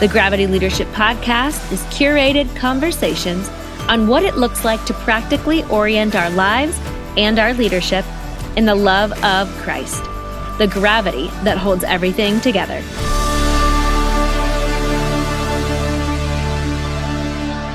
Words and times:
The 0.00 0.08
Gravity 0.08 0.46
Leadership 0.46 0.88
Podcast 0.88 1.70
is 1.70 1.82
curated 1.92 2.56
conversations 2.56 3.46
on 3.86 4.08
what 4.08 4.22
it 4.24 4.34
looks 4.38 4.64
like 4.64 4.82
to 4.86 4.94
practically 4.94 5.62
orient 5.64 6.16
our 6.16 6.30
lives 6.30 6.80
and 7.18 7.38
our 7.38 7.52
leadership 7.52 8.06
in 8.56 8.64
the 8.64 8.74
love 8.74 9.12
of 9.22 9.46
Christ, 9.58 10.02
the 10.56 10.66
gravity 10.72 11.26
that 11.44 11.58
holds 11.58 11.84
everything 11.84 12.40
together. 12.40 12.80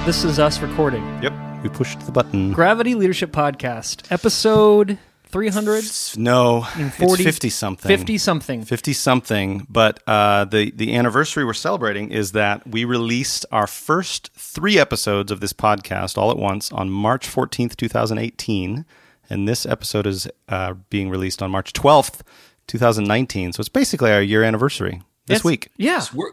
This 0.07 0.23
is 0.23 0.39
us 0.39 0.59
recording. 0.61 1.03
Yep, 1.21 1.33
we 1.61 1.69
pushed 1.69 1.99
the 2.07 2.11
button. 2.11 2.51
Gravity 2.53 2.95
Leadership 2.95 3.31
Podcast, 3.33 4.11
episode 4.11 4.97
300. 5.35 5.83
No, 6.17 6.65
it's 6.77 6.95
40 6.95 7.23
fifty 7.25 7.49
something. 7.49 7.89
50 7.89 8.17
something. 8.17 8.63
Fifty 8.63 8.93
something. 8.93 9.67
But 9.69 10.01
uh, 10.07 10.45
the 10.45 10.71
the 10.71 10.95
anniversary 10.95 11.43
we're 11.43 11.53
celebrating 11.53 12.09
is 12.09 12.31
that 12.31 12.65
we 12.65 12.85
released 12.85 13.45
our 13.51 13.67
first 13.67 14.31
three 14.33 14.79
episodes 14.79 15.31
of 15.31 15.41
this 15.41 15.51
podcast 15.51 16.17
all 16.17 16.31
at 16.31 16.37
once 16.37 16.71
on 16.71 16.89
March 16.89 17.27
fourteenth, 17.27 17.75
two 17.75 17.89
thousand 17.89 18.17
eighteen, 18.19 18.85
and 19.29 19.45
this 19.45 19.65
episode 19.65 20.07
is 20.07 20.25
uh, 20.47 20.73
being 20.89 21.09
released 21.09 21.41
on 21.41 21.51
March 21.51 21.73
twelfth, 21.73 22.23
two 22.67 22.77
thousand 22.77 23.03
nineteen. 23.05 23.51
So 23.51 23.59
it's 23.59 23.67
basically 23.69 24.11
our 24.13 24.21
year 24.21 24.41
anniversary 24.41 25.01
this 25.27 25.39
It's- 25.39 25.43
week. 25.43 25.69
Yeah. 25.75 26.01
We're 26.13 26.31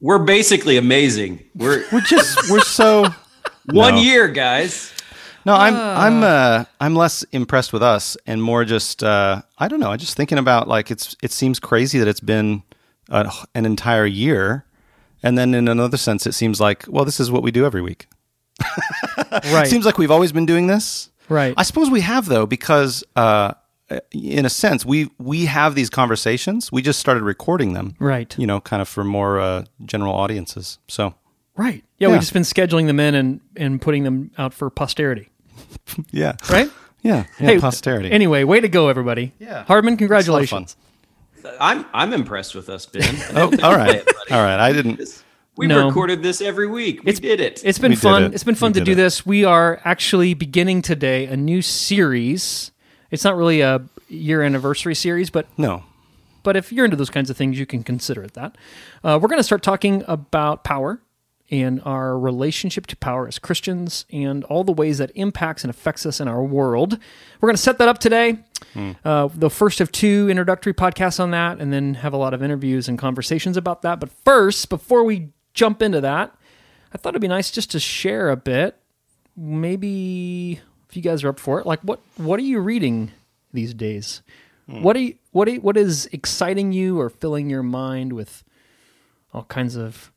we're 0.00 0.18
basically 0.24 0.76
amazing. 0.76 1.42
We're 1.56 1.84
We're 1.90 2.00
just 2.02 2.48
we're 2.48 2.60
so 2.60 3.06
one 3.72 3.96
No. 3.96 4.00
year, 4.02 4.28
guys. 4.28 4.92
No, 5.46 5.54
I'm 5.54 5.76
I'm 5.76 6.22
uh, 6.24 6.64
I'm 6.80 6.96
less 6.96 7.22
impressed 7.30 7.72
with 7.72 7.82
us 7.82 8.16
and 8.26 8.42
more 8.42 8.64
just 8.64 9.04
uh, 9.04 9.42
I 9.58 9.68
don't 9.68 9.78
know. 9.78 9.92
I'm 9.92 9.98
just 9.98 10.16
thinking 10.16 10.38
about 10.38 10.66
like 10.66 10.90
it's 10.90 11.16
it 11.22 11.30
seems 11.30 11.60
crazy 11.60 12.00
that 12.00 12.08
it's 12.08 12.20
been 12.20 12.64
a, 13.08 13.32
an 13.54 13.64
entire 13.64 14.06
year, 14.06 14.64
and 15.22 15.38
then 15.38 15.54
in 15.54 15.68
another 15.68 15.96
sense, 15.96 16.26
it 16.26 16.32
seems 16.32 16.60
like 16.60 16.84
well, 16.88 17.04
this 17.04 17.20
is 17.20 17.30
what 17.30 17.44
we 17.44 17.52
do 17.52 17.64
every 17.64 17.80
week. 17.80 18.08
Right. 19.52 19.66
It 19.66 19.70
seems 19.70 19.84
like 19.84 19.98
we've 19.98 20.10
always 20.10 20.32
been 20.32 20.46
doing 20.46 20.66
this. 20.66 21.10
right. 21.28 21.52
I 21.56 21.62
suppose 21.62 21.90
we 21.90 22.00
have 22.00 22.26
though, 22.26 22.46
because 22.46 23.04
uh, 23.16 23.54
in 24.12 24.44
a 24.46 24.50
sense, 24.50 24.84
we 24.84 25.10
we 25.18 25.46
have 25.46 25.74
these 25.74 25.90
conversations. 25.90 26.72
We 26.72 26.82
just 26.82 26.98
started 26.98 27.22
recording 27.22 27.72
them, 27.72 27.94
right. 27.98 28.36
you 28.38 28.46
know, 28.46 28.60
kind 28.60 28.82
of 28.82 28.88
for 28.88 29.04
more 29.04 29.40
uh, 29.40 29.64
general 29.84 30.14
audiences. 30.14 30.78
So 30.88 31.14
Right. 31.56 31.84
Yeah, 31.98 32.08
Yeah. 32.08 32.12
we've 32.12 32.20
just 32.20 32.32
been 32.32 32.42
scheduling 32.42 32.86
them 32.86 33.00
in 33.00 33.14
and, 33.14 33.40
and 33.56 33.80
putting 33.80 34.04
them 34.04 34.30
out 34.38 34.52
for 34.52 34.68
posterity. 34.70 35.30
yeah, 36.10 36.34
Right? 36.50 36.70
yeah, 37.02 37.24
yeah 37.40 37.46
Hey, 37.46 37.58
posterity. 37.60 38.10
Anyway, 38.12 38.44
way 38.44 38.60
to 38.60 38.68
go, 38.68 38.88
everybody. 38.88 39.32
Yeah. 39.38 39.64
Hardman, 39.64 39.94
It's 39.94 40.02
a 40.02 40.04
lot 40.32 40.42
of 40.42 40.48
fun. 40.48 40.66
congratulations. 40.66 40.76
I'm 41.60 41.86
I'm 41.94 42.12
impressed 42.12 42.54
with 42.54 42.68
us, 42.68 42.86
Ben. 42.86 43.02
Oh, 43.36 43.50
all 43.62 43.76
right, 43.76 44.02
all 44.30 44.42
right. 44.42 44.58
I 44.58 44.72
didn't. 44.72 45.00
We've 45.56 45.68
No. 45.68 45.86
recorded 45.86 46.22
this 46.22 46.40
every 46.40 46.66
week. 46.66 47.02
We 47.04 47.12
did 47.12 47.40
it. 47.40 47.62
It's 47.64 47.78
been 47.78 47.92
We 47.92 47.96
fun. 47.96 48.24
it. 48.24 48.34
It's 48.34 48.44
been 48.44 48.56
fun 48.56 48.72
We 48.72 48.80
to 48.80 48.84
do 48.84 48.92
it. 48.92 48.96
this. 48.96 49.24
We 49.24 49.44
are 49.44 49.80
actually 49.84 50.34
beginning 50.34 50.82
today 50.82 51.26
a 51.26 51.36
new 51.36 51.62
series. 51.62 52.72
It's 53.10 53.24
not 53.24 53.36
really 53.36 53.60
a 53.60 53.80
year 54.08 54.42
anniversary 54.42 54.94
series, 54.96 55.30
but 55.30 55.46
No. 55.56 55.84
but 56.42 56.56
if 56.56 56.72
you're 56.72 56.84
into 56.84 56.96
those 56.96 57.10
kinds 57.10 57.30
of 57.30 57.36
things, 57.36 57.58
you 57.58 57.64
can 57.66 57.82
consider 57.84 58.22
it 58.24 58.34
that. 58.34 58.56
Uh, 59.04 59.18
we're 59.22 59.28
going 59.28 59.38
to 59.38 59.44
start 59.44 59.62
talking 59.62 60.02
about 60.08 60.62
power 60.64 61.00
and 61.50 61.80
our 61.84 62.18
relationship 62.18 62.86
to 62.88 62.96
power 62.96 63.28
as 63.28 63.38
Christians 63.38 64.04
and 64.10 64.42
all 64.44 64.64
the 64.64 64.72
ways 64.72 64.98
that 64.98 65.12
impacts 65.14 65.62
and 65.62 65.70
affects 65.70 66.04
us 66.04 66.20
in 66.20 66.26
our 66.26 66.42
world. 66.42 66.98
We're 67.40 67.48
going 67.48 67.56
to 67.56 67.62
set 67.62 67.78
that 67.78 67.88
up 67.88 67.98
today. 67.98 68.38
Uh, 69.04 69.28
the 69.34 69.48
first 69.50 69.80
of 69.80 69.92
two 69.92 70.28
introductory 70.28 70.74
podcasts 70.74 71.20
on 71.20 71.30
that, 71.30 71.60
and 71.60 71.72
then 71.72 71.94
have 71.94 72.12
a 72.12 72.16
lot 72.16 72.34
of 72.34 72.42
interviews 72.42 72.88
and 72.88 72.98
conversations 72.98 73.56
about 73.56 73.82
that. 73.82 74.00
But 74.00 74.10
first, 74.24 74.68
before 74.68 75.04
we 75.04 75.28
jump 75.54 75.82
into 75.82 76.00
that, 76.00 76.34
I 76.92 76.98
thought 76.98 77.10
it'd 77.10 77.22
be 77.22 77.28
nice 77.28 77.50
just 77.50 77.70
to 77.72 77.80
share 77.80 78.30
a 78.30 78.36
bit. 78.36 78.76
Maybe 79.36 80.60
if 80.88 80.96
you 80.96 81.02
guys 81.02 81.22
are 81.24 81.28
up 81.28 81.38
for 81.38 81.60
it, 81.60 81.66
like 81.66 81.80
what 81.80 82.00
what 82.16 82.38
are 82.40 82.44
you 82.44 82.58
reading 82.60 83.12
these 83.52 83.72
days? 83.74 84.22
What 84.66 84.96
are 84.96 85.00
you, 85.00 85.14
what 85.30 85.48
are, 85.48 85.54
what 85.56 85.76
is 85.76 86.06
exciting 86.10 86.72
you 86.72 86.98
or 86.98 87.08
filling 87.08 87.48
your 87.48 87.62
mind 87.62 88.12
with 88.14 88.42
all 89.32 89.44
kinds 89.44 89.76
of 89.76 90.10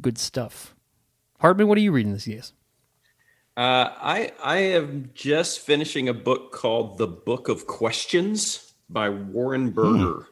good 0.00 0.18
stuff? 0.18 0.74
Hartman, 1.40 1.68
what 1.68 1.78
are 1.78 1.82
you 1.82 1.92
reading 1.92 2.12
these 2.12 2.24
days? 2.24 2.52
Uh, 3.56 3.90
I 4.00 4.32
I 4.42 4.56
am 4.56 5.10
just 5.14 5.60
finishing 5.60 6.08
a 6.08 6.14
book 6.14 6.52
called 6.52 6.98
The 6.98 7.06
Book 7.06 7.48
of 7.48 7.66
Questions 7.66 8.74
by 8.88 9.08
Warren 9.08 9.70
Berger. 9.70 10.26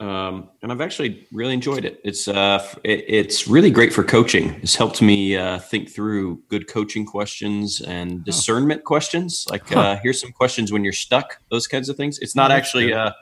Um, 0.00 0.48
and 0.62 0.72
I've 0.72 0.80
actually 0.80 1.28
really 1.30 1.52
enjoyed 1.52 1.84
it. 1.84 2.00
It's 2.02 2.26
uh, 2.26 2.66
it, 2.84 3.04
it's 3.06 3.46
really 3.46 3.70
great 3.70 3.92
for 3.92 4.02
coaching. 4.02 4.54
It's 4.62 4.74
helped 4.74 5.02
me 5.02 5.36
uh, 5.36 5.58
think 5.58 5.90
through 5.90 6.42
good 6.48 6.68
coaching 6.68 7.04
questions 7.04 7.82
and 7.82 8.24
discernment 8.24 8.84
questions. 8.84 9.46
Like, 9.50 9.70
uh, 9.76 9.98
here's 10.02 10.18
some 10.18 10.32
questions 10.32 10.72
when 10.72 10.84
you're 10.84 10.94
stuck. 10.94 11.38
Those 11.50 11.66
kinds 11.66 11.90
of 11.90 11.96
things. 11.96 12.18
It's 12.20 12.34
not 12.34 12.50
actually 12.50 12.92
a, 12.92 13.14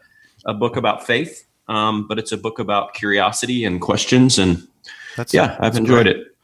a 0.46 0.54
book 0.54 0.76
about 0.76 1.04
faith, 1.04 1.48
um, 1.66 2.06
but 2.06 2.16
it's 2.16 2.30
a 2.30 2.38
book 2.38 2.60
about 2.60 2.94
curiosity 2.94 3.64
and 3.64 3.80
questions. 3.80 4.38
And 4.38 4.67
That's 5.18 5.34
yeah, 5.34 5.52
I've 5.56 5.60
that's 5.60 5.76
enjoyed 5.78 6.04
great. 6.06 6.16
it. 6.16 6.36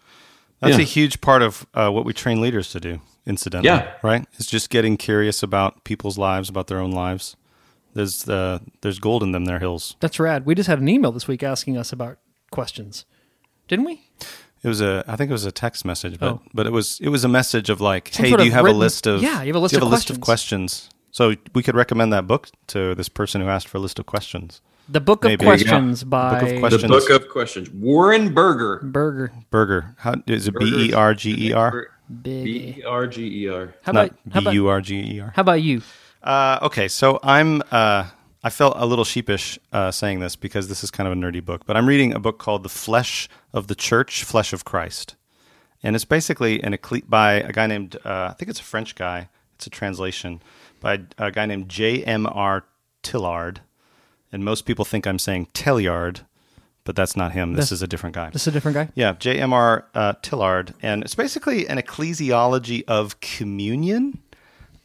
That's 0.60 0.76
Yeah. 0.76 0.82
a 0.82 0.86
huge 0.86 1.20
part 1.20 1.40
of 1.42 1.66
uh, 1.74 1.88
what 1.90 2.04
we 2.04 2.12
train 2.12 2.40
leaders 2.42 2.70
to 2.72 2.80
do. 2.80 3.00
Incidentally, 3.26 3.68
Yeah. 3.74 3.90
right? 4.02 4.26
It's 4.34 4.46
just 4.50 4.68
getting 4.68 4.98
curious 4.98 5.42
about 5.42 5.82
people's 5.84 6.18
lives, 6.18 6.50
about 6.50 6.66
their 6.66 6.78
own 6.78 6.92
lives. 6.92 7.36
There's 7.94 8.28
uh, 8.28 8.58
there's 8.82 8.98
gold 8.98 9.22
in 9.22 9.32
them. 9.32 9.46
Their 9.46 9.60
hills. 9.60 9.96
That's 10.00 10.20
rad. 10.20 10.44
We 10.44 10.54
just 10.54 10.68
had 10.68 10.78
an 10.80 10.88
email 10.90 11.10
this 11.12 11.26
week 11.26 11.42
asking 11.42 11.78
us 11.78 11.90
about 11.92 12.18
questions, 12.50 13.06
didn't 13.68 13.86
we? 13.86 14.10
It 14.62 14.68
was 14.68 14.80
a 14.82 15.04
I 15.06 15.16
think 15.16 15.30
it 15.30 15.32
was 15.32 15.44
a 15.46 15.52
text 15.52 15.84
message, 15.84 16.18
but 16.18 16.32
Oh. 16.32 16.42
but 16.52 16.66
it 16.66 16.72
was 16.72 16.98
it 17.00 17.08
was 17.08 17.24
a 17.24 17.28
message 17.28 17.70
of 17.70 17.80
like, 17.80 18.10
Some 18.12 18.24
hey, 18.24 18.30
sort 18.30 18.40
do 18.40 18.44
you 18.46 18.52
have 18.52 18.64
written- 18.64 18.76
a 18.76 18.80
list 18.80 19.06
of 19.06 19.22
Yeah, 19.22 19.40
you 19.42 19.48
have 19.48 19.56
a 19.56 19.58
list 19.60 19.74
of 19.74 19.80
have 19.82 19.88
a 19.88 19.90
list 19.94 20.10
of 20.10 20.20
questions? 20.20 20.90
So 21.10 21.34
we 21.54 21.62
could 21.62 21.76
recommend 21.76 22.12
that 22.12 22.26
book 22.26 22.48
to 22.68 22.94
this 22.94 23.08
person 23.08 23.40
who 23.40 23.48
asked 23.48 23.68
for 23.68 23.78
a 23.78 23.80
list 23.80 23.98
of 24.00 24.06
questions. 24.06 24.60
The 24.88 25.00
Book 25.00 25.24
of 25.24 25.30
Maybe. 25.30 25.44
Questions 25.44 26.04
Book 26.04 26.10
by 26.10 26.40
of 26.40 26.60
Questions. 26.60 26.82
The 26.82 26.88
Book 26.88 27.10
of 27.10 27.28
Questions. 27.28 27.70
Warren 27.70 28.34
Berger. 28.34 28.80
Berger. 28.82 29.32
Berger. 29.50 29.94
How 29.98 30.14
is 30.26 30.48
it? 30.48 30.54
B 30.58 30.90
E 30.90 30.92
R 30.92 31.14
G 31.14 31.48
E 31.48 31.52
R. 31.52 31.88
Big. 32.22 32.44
B 32.44 32.74
E 32.78 32.84
R 32.84 33.06
G 33.06 33.44
E 33.44 33.48
R. 33.48 33.74
How 33.82 33.92
about 33.92 34.10
B 34.30 34.30
u 34.30 34.32
r 34.32 34.36
g 34.36 34.36
e 34.36 34.40
r? 34.40 34.40
how 34.40 34.40
about, 34.40 34.54
U 34.54 34.68
R 34.68 34.80
G 34.80 35.16
E 35.16 35.20
R. 35.20 35.32
how 35.34 35.40
about 35.40 35.62
you? 35.62 35.82
Uh, 36.22 36.58
okay, 36.62 36.88
so 36.88 37.18
I'm. 37.22 37.62
Uh, 37.70 38.08
I 38.42 38.50
felt 38.50 38.74
a 38.76 38.84
little 38.84 39.06
sheepish 39.06 39.58
uh, 39.72 39.90
saying 39.90 40.20
this 40.20 40.36
because 40.36 40.68
this 40.68 40.84
is 40.84 40.90
kind 40.90 41.06
of 41.06 41.14
a 41.14 41.16
nerdy 41.16 41.42
book, 41.42 41.64
but 41.64 41.78
I'm 41.78 41.86
reading 41.86 42.12
a 42.12 42.18
book 42.18 42.38
called 42.38 42.62
"The 42.62 42.68
Flesh 42.68 43.28
of 43.54 43.68
the 43.68 43.74
Church, 43.74 44.22
Flesh 44.22 44.52
of 44.52 44.66
Christ," 44.66 45.16
and 45.82 45.96
it's 45.96 46.04
basically 46.04 46.62
an 46.62 46.74
ecle- 46.74 47.00
by 47.08 47.34
a 47.34 47.52
guy 47.52 47.66
named 47.66 47.96
uh, 48.04 48.28
I 48.30 48.34
think 48.34 48.50
it's 48.50 48.60
a 48.60 48.64
French 48.64 48.94
guy. 48.94 49.30
It's 49.54 49.66
a 49.66 49.70
translation 49.70 50.42
by 50.80 51.00
a 51.16 51.30
guy 51.30 51.46
named 51.46 51.70
J. 51.70 52.04
M. 52.04 52.26
R. 52.26 52.64
Tillard, 53.02 53.60
and 54.32 54.44
most 54.44 54.66
people 54.66 54.84
think 54.84 55.06
I'm 55.06 55.18
saying 55.18 55.48
Teilhard, 55.54 56.20
but 56.84 56.94
that's 56.96 57.16
not 57.16 57.32
him. 57.32 57.52
This 57.54 57.66
That's- 57.66 57.72
is 57.72 57.82
a 57.82 57.86
different 57.86 58.14
guy. 58.14 58.30
This 58.30 58.42
is 58.42 58.48
a 58.48 58.50
different 58.52 58.74
guy. 58.74 58.88
Yeah, 58.94 59.14
J.M.R. 59.18 59.86
Uh, 59.94 60.12
Tillard, 60.22 60.74
and 60.82 61.02
it's 61.02 61.14
basically 61.14 61.66
an 61.68 61.78
ecclesiology 61.78 62.84
of 62.86 63.20
communion, 63.20 64.18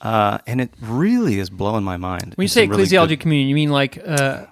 uh, 0.02 0.38
and 0.48 0.62
it 0.62 0.72
really 0.82 1.40
is 1.40 1.50
blowing 1.50 1.84
my 1.84 1.98
mind. 1.98 2.34
When 2.36 2.44
you 2.44 2.46
It's 2.46 2.54
say 2.54 2.64
some 2.64 2.72
really 2.72 2.84
ecclesiology 2.86 3.10
good- 3.10 3.20
communion, 3.22 3.50
you 3.50 3.56
mean 3.56 3.70
like 3.72 3.98
uh, 4.06 4.46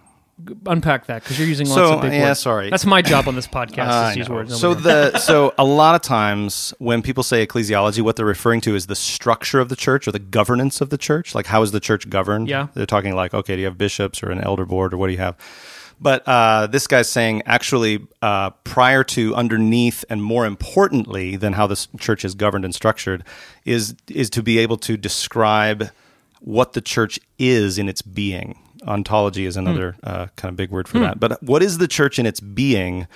unpack 0.65 1.07
that 1.07 1.23
because 1.23 1.39
you're 1.39 1.47
using 1.47 1.67
lots 1.67 1.79
So, 1.79 1.95
of 1.95 2.01
big 2.01 2.13
yeah, 2.13 2.27
words. 2.29 2.39
sorry. 2.39 2.69
That's 2.69 2.85
my 2.85 3.01
job 3.01 3.27
on 3.27 3.35
this 3.35 3.47
podcast. 3.59 3.87
I 3.87 4.11
is 4.11 4.17
use 4.17 4.29
words. 4.29 4.59
So 4.59 4.73
the 4.73 5.17
so 5.19 5.53
a 5.57 5.65
lot 5.65 5.95
of 5.95 6.01
times 6.01 6.73
when 6.79 7.01
people 7.01 7.23
say 7.23 7.45
ecclesiology, 7.45 8.01
what 8.01 8.15
they're 8.15 8.25
referring 8.25 8.61
to 8.61 8.75
is 8.75 8.87
the 8.87 8.95
structure 8.95 9.59
of 9.59 9.69
the 9.69 9.75
church 9.75 10.07
or 10.07 10.11
the 10.11 10.19
governance 10.19 10.79
of 10.81 10.89
the 10.89 10.97
church. 10.97 11.33
Like 11.33 11.47
how 11.47 11.61
is 11.63 11.71
the 11.71 11.79
church 11.79 12.09
governed? 12.09 12.47
Yeah. 12.49 12.67
they're 12.73 12.85
talking 12.85 13.15
like, 13.15 13.33
okay, 13.33 13.55
do 13.55 13.61
you 13.61 13.65
have 13.65 13.77
bishops 13.77 14.21
or 14.21 14.29
an 14.31 14.41
elder 14.41 14.65
board 14.65 14.93
or 14.93 14.97
what 14.97 15.07
do 15.07 15.13
you 15.13 15.19
have? 15.19 15.35
But 15.99 16.27
uh, 16.27 16.67
this 16.67 16.85
guy's 16.85 17.09
saying 17.09 17.41
actually, 17.47 18.05
uh, 18.21 18.51
prior 18.63 19.03
to, 19.05 19.33
underneath, 19.33 20.05
and 20.11 20.21
more 20.21 20.45
importantly 20.45 21.35
than 21.37 21.53
how 21.53 21.65
this 21.65 21.87
church 21.99 22.23
is 22.23 22.35
governed 22.35 22.65
and 22.65 22.75
structured, 22.75 23.23
is 23.65 23.95
is 24.07 24.29
to 24.29 24.43
be 24.43 24.59
able 24.59 24.77
to 24.77 24.95
describe 24.95 25.89
what 26.39 26.73
the 26.73 26.81
church 26.81 27.19
is 27.39 27.79
in 27.79 27.89
its 27.89 28.03
being. 28.03 28.59
Ontology 28.83 29.45
is 29.45 29.57
another 29.57 29.95
uh, 30.03 30.27
kind 30.35 30.51
of 30.51 30.55
big 30.55 30.71
word 30.71 30.87
for 30.87 30.99
that. 30.99 31.19
But 31.19 31.41
what 31.43 31.63
is 31.63 31.77
the 31.77 31.87
church 31.87 32.19
in 32.19 32.25
its 32.25 32.39
being? 32.39 33.07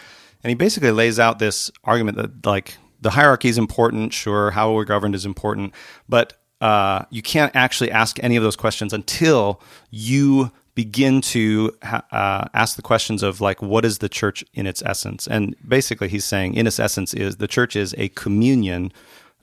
And 0.44 0.50
he 0.50 0.56
basically 0.56 0.92
lays 0.92 1.20
out 1.20 1.40
this 1.40 1.72
argument 1.84 2.18
that 2.18 2.46
like 2.46 2.78
the 3.02 3.12
hierarchy 3.12 3.50
is 3.50 3.58
important, 3.58 4.14
sure, 4.14 4.52
how 4.52 4.74
we're 4.74 4.86
governed 4.86 5.16
is 5.16 5.26
important, 5.26 5.74
but 6.08 6.34
uh, 6.62 7.06
you 7.10 7.22
can't 7.22 7.56
actually 7.56 7.92
ask 7.92 8.24
any 8.24 8.36
of 8.36 8.44
those 8.44 8.56
questions 8.56 8.94
until 8.94 9.60
you 9.90 10.52
begin 10.76 11.20
to 11.20 11.76
ha- 11.84 12.06
uh, 12.12 12.48
ask 12.54 12.76
the 12.76 12.82
questions 12.82 13.24
of 13.24 13.42
like 13.42 13.62
what 13.62 13.84
is 13.84 13.98
the 13.98 14.10
church 14.10 14.44
in 14.54 14.68
its 14.68 14.82
essence? 14.84 15.28
And 15.28 15.56
basically 15.68 16.08
he's 16.08 16.26
saying 16.26 16.54
in 16.54 16.68
its 16.68 16.80
essence 16.80 17.14
is 17.14 17.38
the 17.38 17.48
church 17.48 17.76
is 17.76 17.96
a 17.98 18.10
communion 18.10 18.92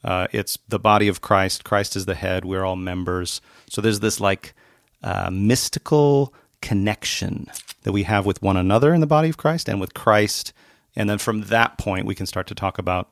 uh, 0.04 0.28
it's 0.32 0.58
the 0.68 0.78
body 0.78 1.08
of 1.08 1.20
christ. 1.20 1.64
Christ 1.64 1.96
is 1.96 2.06
the 2.06 2.14
head. 2.14 2.44
We're 2.44 2.64
all 2.64 2.76
members. 2.76 3.40
So 3.68 3.80
there's 3.80 4.00
this 4.00 4.20
like 4.20 4.54
uh, 5.02 5.30
mystical 5.32 6.34
connection 6.60 7.46
that 7.82 7.92
we 7.92 8.02
have 8.02 8.26
with 8.26 8.42
one 8.42 8.56
another 8.56 8.92
in 8.92 9.00
the 9.00 9.06
body 9.06 9.28
of 9.28 9.36
christ 9.36 9.68
and 9.68 9.80
with 9.80 9.94
christ 9.94 10.52
and 10.96 11.08
then 11.08 11.18
from 11.18 11.42
that 11.42 11.78
point 11.78 12.06
we 12.06 12.14
can 12.14 12.26
start 12.26 12.46
to 12.46 12.54
talk 12.54 12.78
about 12.78 13.10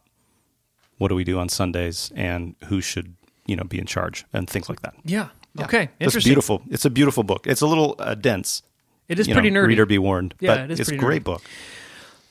what 0.98 1.08
do 1.08 1.14
we 1.14 1.24
do 1.24 1.38
on 1.38 1.48
sundays 1.48 2.10
and 2.16 2.56
who 2.64 2.80
should 2.80 3.14
you 3.46 3.54
know 3.54 3.64
be 3.64 3.78
in 3.78 3.86
charge 3.86 4.24
and 4.32 4.50
things 4.50 4.68
like 4.68 4.80
that 4.80 4.94
yeah. 5.04 5.28
Okay. 5.64 5.88
it's 5.98 6.24
beautiful. 6.24 6.62
It's 6.70 6.84
a 6.84 6.90
beautiful 6.90 7.22
book. 7.22 7.46
It's 7.46 7.60
a 7.60 7.66
little 7.66 7.96
uh, 7.98 8.14
dense. 8.14 8.62
It 9.08 9.18
is 9.18 9.28
pretty 9.28 9.50
know, 9.50 9.62
nerdy. 9.62 9.68
Reader 9.68 9.86
be 9.86 9.98
warned. 9.98 10.34
Yeah, 10.40 10.54
but 10.54 10.60
it 10.64 10.70
is 10.72 10.80
it's 10.80 10.90
a 10.90 10.96
great 10.96 11.22
nerdy. 11.22 11.24
book. 11.24 11.42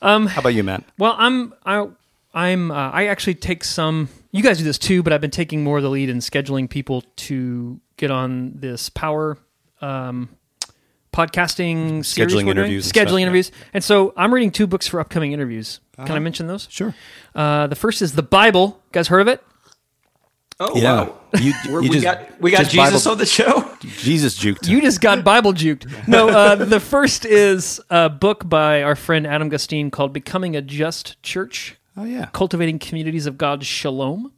Um, 0.02 0.28
How 0.28 0.42
about 0.42 0.50
you, 0.50 0.64
Matt? 0.64 0.84
Well, 0.98 1.16
I'm 1.18 1.54
I, 1.66 1.88
I'm 2.34 2.72
uh, 2.72 2.92
I 2.92 3.08
actually 3.08 3.36
take 3.36 3.64
some. 3.64 4.10
You 4.32 4.44
guys 4.44 4.58
do 4.58 4.64
this 4.64 4.78
too, 4.78 5.02
but 5.02 5.14
I've 5.14 5.22
been 5.22 5.32
taking 5.32 5.64
more 5.64 5.78
of 5.78 5.84
the 5.84 5.90
lead 5.90 6.10
in 6.10 6.18
scheduling 6.18 6.70
people 6.70 7.04
to 7.16 7.80
get 7.98 8.12
on 8.12 8.54
this 8.56 8.90
power 8.90 9.38
um, 9.86 10.30
podcasting 11.14 12.06
series. 12.06 12.34
Scheduling 12.34 12.46
we're 12.46 12.52
interviews 12.52 12.86
and 12.86 12.94
scheduling 12.94 13.06
stuff, 13.08 13.12
yeah. 13.20 13.24
interviews, 13.24 13.52
and 13.74 13.84
so 13.84 14.14
I'm 14.18 14.34
reading 14.34 14.52
two 14.52 14.68
books 14.68 14.88
for 14.88 15.00
upcoming 15.00 15.32
interviews. 15.32 15.80
Can 15.96 16.06
Uh-huh. 16.06 16.14
I 16.16 16.20
mention 16.20 16.48
those? 16.48 16.68
Sure. 16.70 16.94
Uh, 17.34 17.68
the 17.68 17.76
first 17.76 18.02
is 18.02 18.14
the 18.14 18.24
Bible. 18.24 18.82
You 18.88 18.92
guys 18.94 19.08
heard 19.08 19.22
of 19.22 19.28
it? 19.28 19.44
Oh 20.60 20.76
Yeah. 20.76 20.94
wow! 21.04 21.18
You- 21.42 21.54
We're- 21.70 21.84
you 21.84 21.90
we 21.90 22.00
just- 22.00 22.04
got 22.04 22.42
we 22.42 22.52
got 22.52 22.70
Jesus 22.70 23.04
Bible- 23.04 23.12
on 23.12 23.18
the 23.18 23.26
show. 23.26 23.70
Jesus 23.82 24.38
juked. 24.40 24.68
You 24.70 24.82
just 24.82 25.02
got 25.02 25.24
Bible 25.24 25.52
juked. 25.54 26.08
No, 26.08 26.30
uh, 26.30 26.56
the 26.56 26.80
first 26.80 27.26
is 27.26 27.82
a 27.90 28.10
book 28.10 28.48
by 28.48 28.82
our 28.82 28.96
friend 28.96 29.28
Adam 29.28 29.50
Gustine 29.50 29.92
called 29.92 30.14
"Becoming 30.14 30.56
a 30.56 30.62
Just 30.62 31.22
Church." 31.24 31.76
oh 31.98 32.04
yeah. 32.04 32.26
cultivating 32.34 32.78
communities 32.80 33.26
of 33.26 33.38
God's 33.38 33.66
shalom. 33.66 34.32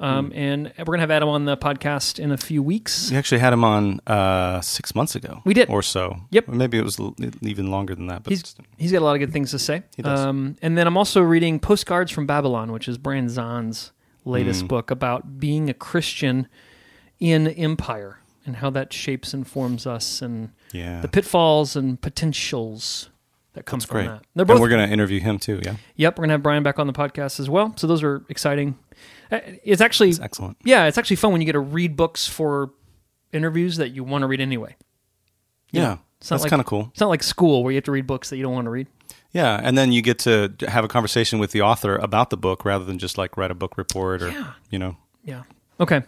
Um, 0.00 0.32
And 0.34 0.72
we're 0.78 0.84
going 0.84 0.98
to 0.98 1.02
have 1.02 1.10
Adam 1.12 1.28
on 1.28 1.44
the 1.44 1.56
podcast 1.56 2.18
in 2.18 2.32
a 2.32 2.36
few 2.36 2.62
weeks. 2.62 3.10
We 3.10 3.16
actually 3.16 3.38
had 3.38 3.52
him 3.52 3.62
on 3.64 4.00
uh, 4.06 4.60
six 4.60 4.94
months 4.94 5.14
ago. 5.14 5.40
We 5.44 5.54
did. 5.54 5.70
or 5.70 5.82
so. 5.82 6.16
Yep. 6.30 6.48
Or 6.48 6.52
maybe 6.52 6.78
it 6.78 6.84
was 6.84 6.98
l- 6.98 7.14
even 7.42 7.70
longer 7.70 7.94
than 7.94 8.08
that. 8.08 8.24
But 8.24 8.32
He's, 8.32 8.56
he's 8.76 8.92
got 8.92 8.98
a 8.98 9.04
lot 9.04 9.14
of 9.14 9.20
good 9.20 9.32
things 9.32 9.52
to 9.52 9.58
say. 9.58 9.84
He 9.96 10.02
does. 10.02 10.18
Um, 10.20 10.56
and 10.62 10.76
then 10.76 10.86
I'm 10.88 10.96
also 10.96 11.20
reading 11.22 11.60
Postcards 11.60 12.10
from 12.10 12.26
Babylon, 12.26 12.72
which 12.72 12.88
is 12.88 12.98
Brian 12.98 13.26
Zahnd's 13.28 13.92
latest 14.24 14.64
Mm. 14.64 14.68
book 14.68 14.90
about 14.90 15.38
being 15.38 15.70
a 15.70 15.74
Christian 15.74 16.48
in 17.20 17.46
empire 17.48 18.18
and 18.44 18.56
how 18.56 18.70
that 18.70 18.92
shapes 18.92 19.32
and 19.32 19.46
forms 19.46 19.86
us 19.86 20.20
and 20.20 20.50
Yeah. 20.72 21.00
the 21.02 21.08
pitfalls 21.08 21.76
and 21.76 22.00
potentials 22.00 23.10
that 23.54 23.64
come 23.66 23.78
that's 23.78 23.86
from 23.88 23.94
great. 23.96 24.06
that. 24.08 24.22
They're 24.34 24.42
and 24.42 24.48
both 24.48 24.60
we're 24.60 24.68
going 24.68 24.86
to 24.86 24.92
interview 24.92 25.20
him 25.20 25.38
too. 25.38 25.60
Yeah, 25.64 25.76
Yep, 25.96 26.18
we're 26.18 26.24
gonna 26.24 26.32
have 26.34 26.42
Brian 26.42 26.62
back 26.64 26.78
on 26.80 26.86
the 26.88 26.92
podcast 26.92 27.38
as 27.38 27.48
well. 27.48 27.72
So 27.76 27.86
those 27.86 28.02
are 28.02 28.24
exciting. 28.28 28.76
Uh, 29.36 29.40
It's 29.64 29.80
actually 29.80 30.10
it's 30.10 30.20
excellent. 30.20 30.56
yeah, 30.64 30.86
it's 30.86 30.98
actually 30.98 31.16
fun 31.16 31.32
when 31.32 31.40
you 31.40 31.44
get 31.46 31.52
to 31.52 31.60
read 31.60 31.96
books 31.96 32.26
for 32.26 32.70
interviews 33.32 33.76
that 33.78 33.90
you 33.90 34.04
want 34.04 34.22
to 34.22 34.26
read 34.26 34.40
anyway. 34.40 34.76
Yeah, 35.70 35.98
It's 36.20 36.30
not 36.30 36.36
that's 36.36 36.42
like- 36.44 36.50
kind 36.50 36.60
of 36.60 36.66
cool. 36.66 36.88
It's 36.92 37.00
not 37.00 37.08
like 37.08 37.22
school 37.22 37.62
where 37.64 37.72
you 37.72 37.76
have 37.76 37.84
to 37.84 37.92
read 37.92 38.06
books 38.06 38.30
that 38.30 38.36
you 38.36 38.42
don't 38.42 38.54
want 38.54 38.66
to 38.66 38.70
read. 38.70 38.86
Yeah, 39.32 39.58
and 39.60 39.76
then 39.76 39.90
you 39.90 40.00
get 40.02 40.20
to 40.20 40.54
have 40.68 40.84
a 40.84 40.88
conversation 40.88 41.40
with 41.40 41.50
the 41.50 41.60
author 41.62 41.96
about 41.96 42.30
the 42.30 42.36
book 42.36 42.64
rather 42.64 42.84
than 42.84 42.98
just 43.00 43.18
like 43.18 43.36
write 43.36 43.50
a 43.50 43.54
book 43.54 43.76
report 43.76 44.22
or 44.22 44.30
Yeah. 44.30 44.52
you 44.70 44.78
know. 44.78 44.96
Yeah. 45.24 45.42
Okay. 45.80 46.02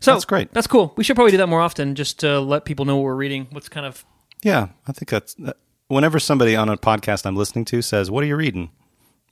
So 0.00 0.12
That's 0.12 0.24
great. 0.24 0.52
That's 0.52 0.66
cool. 0.66 0.92
We 0.96 1.04
should 1.04 1.14
probably 1.16 1.30
do 1.30 1.36
that 1.38 1.48
more 1.48 1.60
often, 1.60 1.94
just 1.94 2.18
to 2.20 2.40
let 2.40 2.64
people 2.64 2.84
know 2.84 2.96
what 2.96 3.04
we're 3.04 3.14
reading. 3.14 3.46
What's 3.52 3.68
kind 3.68 3.86
of 3.86 4.04
Yeah, 4.42 4.68
I 4.88 4.92
think 4.92 5.08
that's. 5.08 5.34
That, 5.34 5.56
whenever 5.86 6.18
somebody 6.18 6.56
on 6.56 6.68
a 6.68 6.76
podcast 6.76 7.24
I'm 7.24 7.36
listening 7.36 7.64
to 7.66 7.80
says, 7.80 8.10
"What 8.10 8.22
are 8.24 8.26
you 8.26 8.36
reading?" 8.36 8.70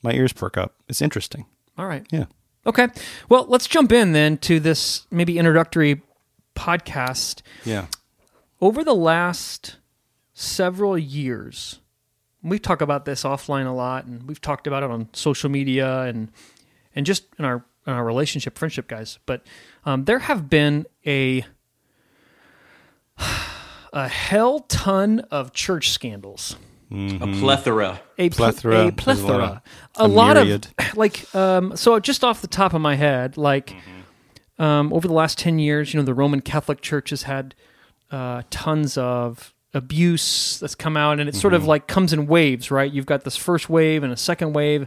My 0.02 0.12
ears 0.12 0.32
perk 0.32 0.56
up. 0.56 0.76
It's 0.88 1.02
interesting. 1.02 1.46
all 1.76 1.86
right. 1.86 2.06
Yeah. 2.10 2.26
Okay. 2.66 2.88
Well, 3.28 3.46
let's 3.48 3.66
jump 3.66 3.92
in 3.92 4.12
then 4.12 4.38
to 4.38 4.60
this 4.60 5.06
maybe 5.10 5.38
introductory 5.38 6.02
podcast. 6.54 7.42
Yeah. 7.64 7.86
over 8.60 8.84
the 8.84 8.94
last 8.94 9.76
several 10.34 10.96
years, 10.96 11.80
we've 12.42 12.62
talked 12.62 12.82
about 12.82 13.04
this 13.04 13.24
offline 13.24 13.66
a 13.66 13.72
lot, 13.72 14.04
and 14.04 14.24
we've 14.28 14.40
talked 14.40 14.66
about 14.66 14.82
it 14.82 14.90
on 14.90 15.08
social 15.12 15.50
media 15.50 16.02
and 16.02 16.30
and 16.94 17.06
just 17.06 17.24
in 17.38 17.44
our 17.44 17.64
in 17.86 17.92
our 17.92 18.04
relationship, 18.04 18.56
friendship, 18.58 18.86
guys. 18.86 19.18
But 19.26 19.44
um, 19.84 20.04
there 20.04 20.20
have 20.20 20.48
been 20.48 20.86
a 21.06 21.44
a 23.92 24.08
hell 24.08 24.60
ton 24.60 25.20
of 25.30 25.52
church 25.52 25.90
scandals. 25.90 26.56
A 26.92 27.26
plethora. 27.40 28.00
A 28.18 28.28
pl- 28.28 28.36
Plethora. 28.36 28.74
a 28.74 28.76
There's 28.82 28.88
a 28.90 28.92
plethora, 28.92 29.38
lot 29.38 29.62
a, 29.96 30.02
of- 30.04 30.10
a 30.10 30.14
lot 30.14 30.36
myriad. 30.36 30.68
of 30.78 30.96
like. 30.96 31.34
Um, 31.34 31.76
so 31.76 31.98
just 32.00 32.22
off 32.22 32.40
the 32.42 32.46
top 32.48 32.74
of 32.74 32.80
my 32.80 32.94
head, 32.96 33.36
like 33.36 33.74
um, 34.58 34.92
over 34.92 35.08
the 35.08 35.14
last 35.14 35.38
ten 35.38 35.58
years, 35.58 35.92
you 35.94 36.00
know, 36.00 36.04
the 36.04 36.14
Roman 36.14 36.40
Catholic 36.40 36.80
Church 36.82 37.10
has 37.10 37.22
had 37.22 37.54
uh, 38.10 38.42
tons 38.50 38.98
of 38.98 39.54
abuse 39.74 40.58
that's 40.60 40.74
come 40.74 40.96
out, 40.96 41.18
and 41.18 41.28
it 41.28 41.34
sort 41.34 41.54
Mm-hmm. 41.54 41.62
of 41.62 41.68
like 41.68 41.86
comes 41.86 42.12
in 42.12 42.26
waves, 42.26 42.70
right? 42.70 42.92
You've 42.92 43.06
got 43.06 43.24
this 43.24 43.36
first 43.36 43.70
wave 43.70 44.02
and 44.02 44.12
a 44.12 44.16
second 44.16 44.52
wave, 44.52 44.86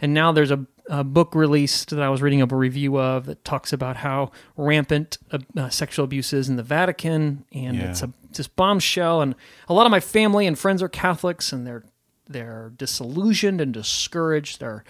and 0.00 0.14
now 0.14 0.30
there's 0.32 0.50
a, 0.52 0.64
a 0.88 1.04
book 1.04 1.34
released 1.34 1.90
that 1.90 2.02
I 2.02 2.08
was 2.08 2.20
reading 2.22 2.42
up 2.42 2.50
a 2.52 2.56
review 2.56 2.98
of 2.98 3.26
that 3.26 3.44
talks 3.44 3.72
about 3.72 3.98
how 3.98 4.30
rampant 4.56 5.18
uh, 5.30 5.38
uh, 5.56 5.68
sexual 5.68 6.04
abuse 6.04 6.32
is 6.32 6.48
in 6.48 6.56
the 6.56 6.62
Vatican, 6.62 7.44
and 7.52 7.76
Yeah. 7.76 7.90
it's 7.90 8.02
a 8.02 8.12
this 8.32 8.48
bombshell. 8.48 9.20
And 9.20 9.34
a 9.68 9.74
lot 9.74 9.84
of 9.86 9.90
my 9.90 10.00
family 10.00 10.46
and 10.46 10.58
friends 10.58 10.82
are 10.82 10.88
Catholics, 10.88 11.52
and 11.52 11.66
they're 11.66 11.84
they're 12.28 12.72
disillusioned 12.76 13.60
and 13.60 13.72
discouraged. 13.74 14.60
They're 14.60 14.84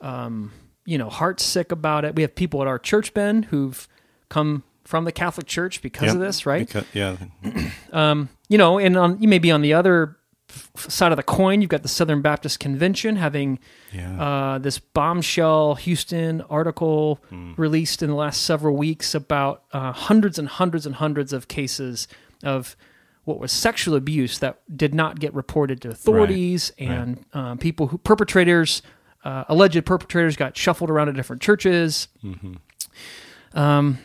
um, 0.00 0.52
you 0.84 0.98
know 0.98 1.08
heart 1.10 1.40
sick 1.40 1.72
about 1.72 2.04
it. 2.04 2.14
We 2.14 2.22
have 2.22 2.34
people 2.34 2.60
at 2.62 2.68
our 2.68 2.78
church, 2.78 3.14
Ben, 3.14 3.44
who've 3.44 3.88
come 4.28 4.62
from 4.84 5.04
the 5.04 5.12
Catholic 5.12 5.46
Church 5.46 5.82
because 5.82 6.14
of 6.14 6.20
this, 6.20 6.46
right? 6.46 6.66
Because, 6.66 6.84
yeah. 6.94 7.16
you 8.48 8.56
know, 8.58 8.78
and 8.78 8.96
on 8.96 9.20
you 9.20 9.28
may 9.28 9.38
be 9.38 9.50
on 9.50 9.62
the 9.62 9.72
other 9.74 10.16
side 10.76 11.12
of 11.12 11.16
the 11.16 11.22
coin. 11.22 11.60
You've 11.60 11.70
got 11.70 11.82
the 11.82 11.88
Southern 11.88 12.22
Baptist 12.22 12.58
Convention 12.60 13.16
having 13.16 13.58
Yeah. 13.92 14.20
uh, 14.22 14.58
this 14.58 14.78
bombshell 14.78 15.74
Houston 15.76 16.40
article 16.42 17.20
Hmm. 17.28 17.52
released 17.56 18.02
in 18.02 18.10
the 18.10 18.16
last 18.16 18.42
several 18.42 18.74
weeks 18.76 19.14
about 19.14 19.62
uh, 19.72 19.92
hundreds 19.92 20.38
and 20.38 20.48
hundreds 20.48 20.86
and 20.86 20.94
hundreds 20.96 21.32
of 21.32 21.48
cases 21.48 22.08
of 22.42 22.76
what 23.24 23.38
was 23.38 23.52
sexual 23.52 23.94
abuse 23.94 24.38
that 24.38 24.60
did 24.74 24.94
not 24.94 25.20
get 25.20 25.34
reported 25.34 25.82
to 25.82 25.90
authorities 25.90 26.72
and 26.78 27.24
um, 27.34 27.58
people 27.58 27.88
who 27.88 27.98
perpetrators 27.98 28.80
uh, 29.24 29.44
alleged 29.48 29.84
perpetrators 29.84 30.34
got 30.36 30.56
shuffled 30.56 30.88
around 30.88 31.08
to 31.08 31.12
different 31.12 31.42
churches. 31.42 32.08
Um, 33.54 33.98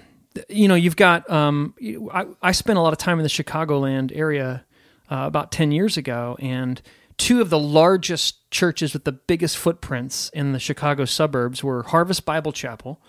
you 0.49 0.67
know, 0.67 0.75
you've 0.75 0.95
got. 0.95 1.29
Um, 1.29 1.75
I, 2.11 2.25
I 2.41 2.51
spent 2.51 2.79
a 2.79 2.81
lot 2.81 2.93
of 2.93 2.97
time 2.99 3.19
in 3.19 3.23
the 3.23 3.29
Chicagoland 3.29 4.11
area 4.15 4.65
uh, 5.13 5.25
about 5.27 5.51
ten 5.51 5.71
years 5.71 5.97
ago, 5.97 6.35
and 6.39 6.81
two 7.17 7.41
of 7.41 7.49
the 7.49 7.59
largest 7.59 8.49
churches 8.49 8.93
with 8.93 9.03
the 9.03 9.11
biggest 9.11 9.57
footprints 9.57 10.29
in 10.33 10.51
the 10.53 10.59
Chicago 10.59 11.05
suburbs 11.05 11.63
were 11.63 11.83
Harvest 11.83 12.25
Bible 12.25 12.51
Chapel 12.51 12.99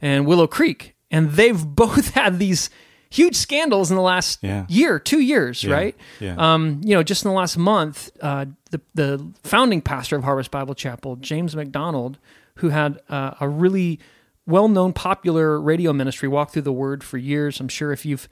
and 0.00 0.26
Willow 0.26 0.46
Creek, 0.48 0.94
and 1.10 1.30
they've 1.32 1.64
both 1.84 2.10
had 2.14 2.38
these 2.38 2.70
huge 3.10 3.36
scandals 3.36 3.90
in 3.90 3.96
the 3.96 4.02
last 4.02 4.38
Yeah. 4.42 4.64
year, 4.68 4.98
two 4.98 5.20
years, 5.20 5.64
right? 5.66 5.94
yeah. 6.18 6.34
Um, 6.38 6.80
you 6.82 6.94
know, 6.96 7.02
just 7.02 7.24
in 7.24 7.30
the 7.30 7.36
last 7.36 7.56
month, 7.58 8.10
uh, 8.20 8.46
the 8.70 8.80
the 8.94 9.32
founding 9.44 9.80
pastor 9.82 10.16
of 10.16 10.24
Harvest 10.24 10.50
Bible 10.50 10.74
Chapel, 10.74 11.16
James 11.16 11.54
MacDonald, 11.54 12.18
who 12.56 12.70
had 12.70 13.00
uh, 13.10 13.34
a 13.40 13.48
really 13.48 14.00
well-known, 14.46 14.92
popular 14.92 15.60
radio 15.60 15.92
ministry, 15.92 16.28
walked 16.28 16.52
through 16.54 16.62
the 16.62 16.72
Word 16.72 17.04
for 17.04 17.16
years. 17.18 17.60
I'm 17.60 17.68
sure 17.68 17.92
if 17.92 18.04
you've 18.04 18.28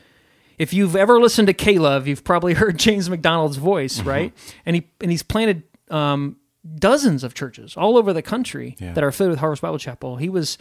if 0.60 0.72
you've 0.74 0.94
ever 0.94 1.18
listened 1.18 1.46
to 1.48 1.54
Caleb, 1.54 2.06
you've 2.06 2.22
probably 2.22 2.54
heard 2.60 2.78
James 2.78 3.08
MacDonald's 3.08 3.56
voice, 3.56 4.00
right? 4.02 4.32
And 4.66 4.76
he 4.76 4.88
and 5.00 5.10
he's 5.10 5.22
planted 5.22 5.62
um, 5.90 6.36
dozens 6.76 7.24
of 7.24 7.32
churches 7.34 7.76
all 7.76 7.96
over 7.96 8.12
the 8.12 8.22
country 8.22 8.76
that 8.94 9.02
are 9.02 9.08
affiliated 9.08 9.32
with 9.32 9.40
Harvest 9.40 9.62
Bible 9.62 9.78
Chapel. 9.78 10.16
He 10.16 10.28
was, 10.28 10.58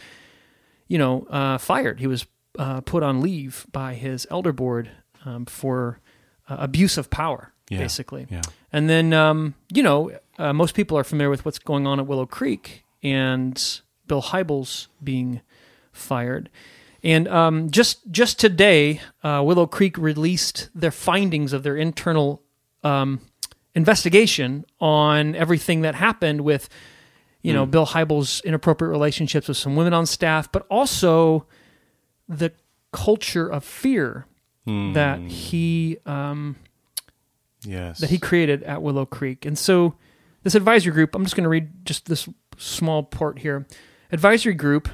you 0.88 0.98
know, 0.98 1.26
uh, 1.30 1.58
fired. 1.58 2.00
He 2.00 2.06
was 2.06 2.26
uh, 2.58 2.80
put 2.80 3.02
on 3.02 3.20
leave 3.20 3.66
by 3.72 3.94
his 3.94 4.26
elder 4.30 4.52
board 4.52 4.90
um, 5.24 5.44
for 5.46 6.00
uh, 6.48 6.56
abuse 6.58 6.96
of 6.98 7.10
power, 7.10 7.52
Yeah. 7.68 7.78
basically. 7.78 8.26
Yeah. 8.30 8.42
And 8.72 8.88
then, 8.88 9.12
um, 9.12 9.54
you 9.72 9.82
know, 9.82 10.10
uh, 10.38 10.52
most 10.54 10.74
people 10.74 10.96
are 10.98 11.04
familiar 11.04 11.30
with 11.30 11.44
what's 11.44 11.58
going 11.58 11.86
on 11.86 12.00
at 12.00 12.06
Willow 12.06 12.26
Creek 12.26 12.84
and 13.02 13.80
Bill 14.06 14.22
Hybels 14.22 14.88
being 15.04 15.42
fired. 15.92 16.48
And 17.02 17.28
um, 17.28 17.70
just 17.70 18.10
just 18.10 18.38
today, 18.38 19.00
uh, 19.22 19.42
Willow 19.44 19.66
Creek 19.66 19.96
released 19.96 20.68
their 20.74 20.90
findings 20.90 21.52
of 21.52 21.62
their 21.62 21.76
internal 21.76 22.42
um, 22.84 23.20
investigation 23.74 24.64
on 24.80 25.34
everything 25.34 25.80
that 25.82 25.94
happened 25.94 26.42
with, 26.42 26.68
you 27.42 27.52
know, 27.52 27.64
Bill 27.66 27.86
Hybels' 27.86 28.44
inappropriate 28.44 28.90
relationships 28.90 29.48
with 29.48 29.56
some 29.56 29.76
women 29.76 29.94
on 29.94 30.04
staff, 30.06 30.50
but 30.52 30.66
also 30.70 31.46
the 32.28 32.52
culture 32.92 33.48
of 33.48 33.64
fear 33.64 34.26
that 34.66 35.18
he 35.20 35.96
um, 36.06 36.54
Yes. 37.64 37.98
that 37.98 38.10
he 38.10 38.18
created 38.18 38.62
at 38.62 38.82
Willow 38.82 39.04
Creek. 39.04 39.44
And 39.44 39.58
so 39.58 39.94
this 40.44 40.54
advisory 40.54 40.92
group, 40.92 41.14
I'm 41.14 41.24
just 41.24 41.34
going 41.34 41.42
to 41.44 41.48
read 41.50 41.84
just 41.84 42.06
this 42.06 42.28
small 42.56 43.02
part 43.02 43.40
here. 43.40 43.66
Advisory 44.12 44.54
group 44.54 44.88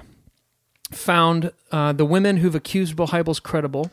found 0.91 1.53
uh, 1.73 1.93
the 1.93 2.05
women 2.05 2.39
who've 2.39 2.55
accused 2.55 2.97
Bill 2.97 3.09
Hybels 3.09 3.43
credible. 3.43 3.91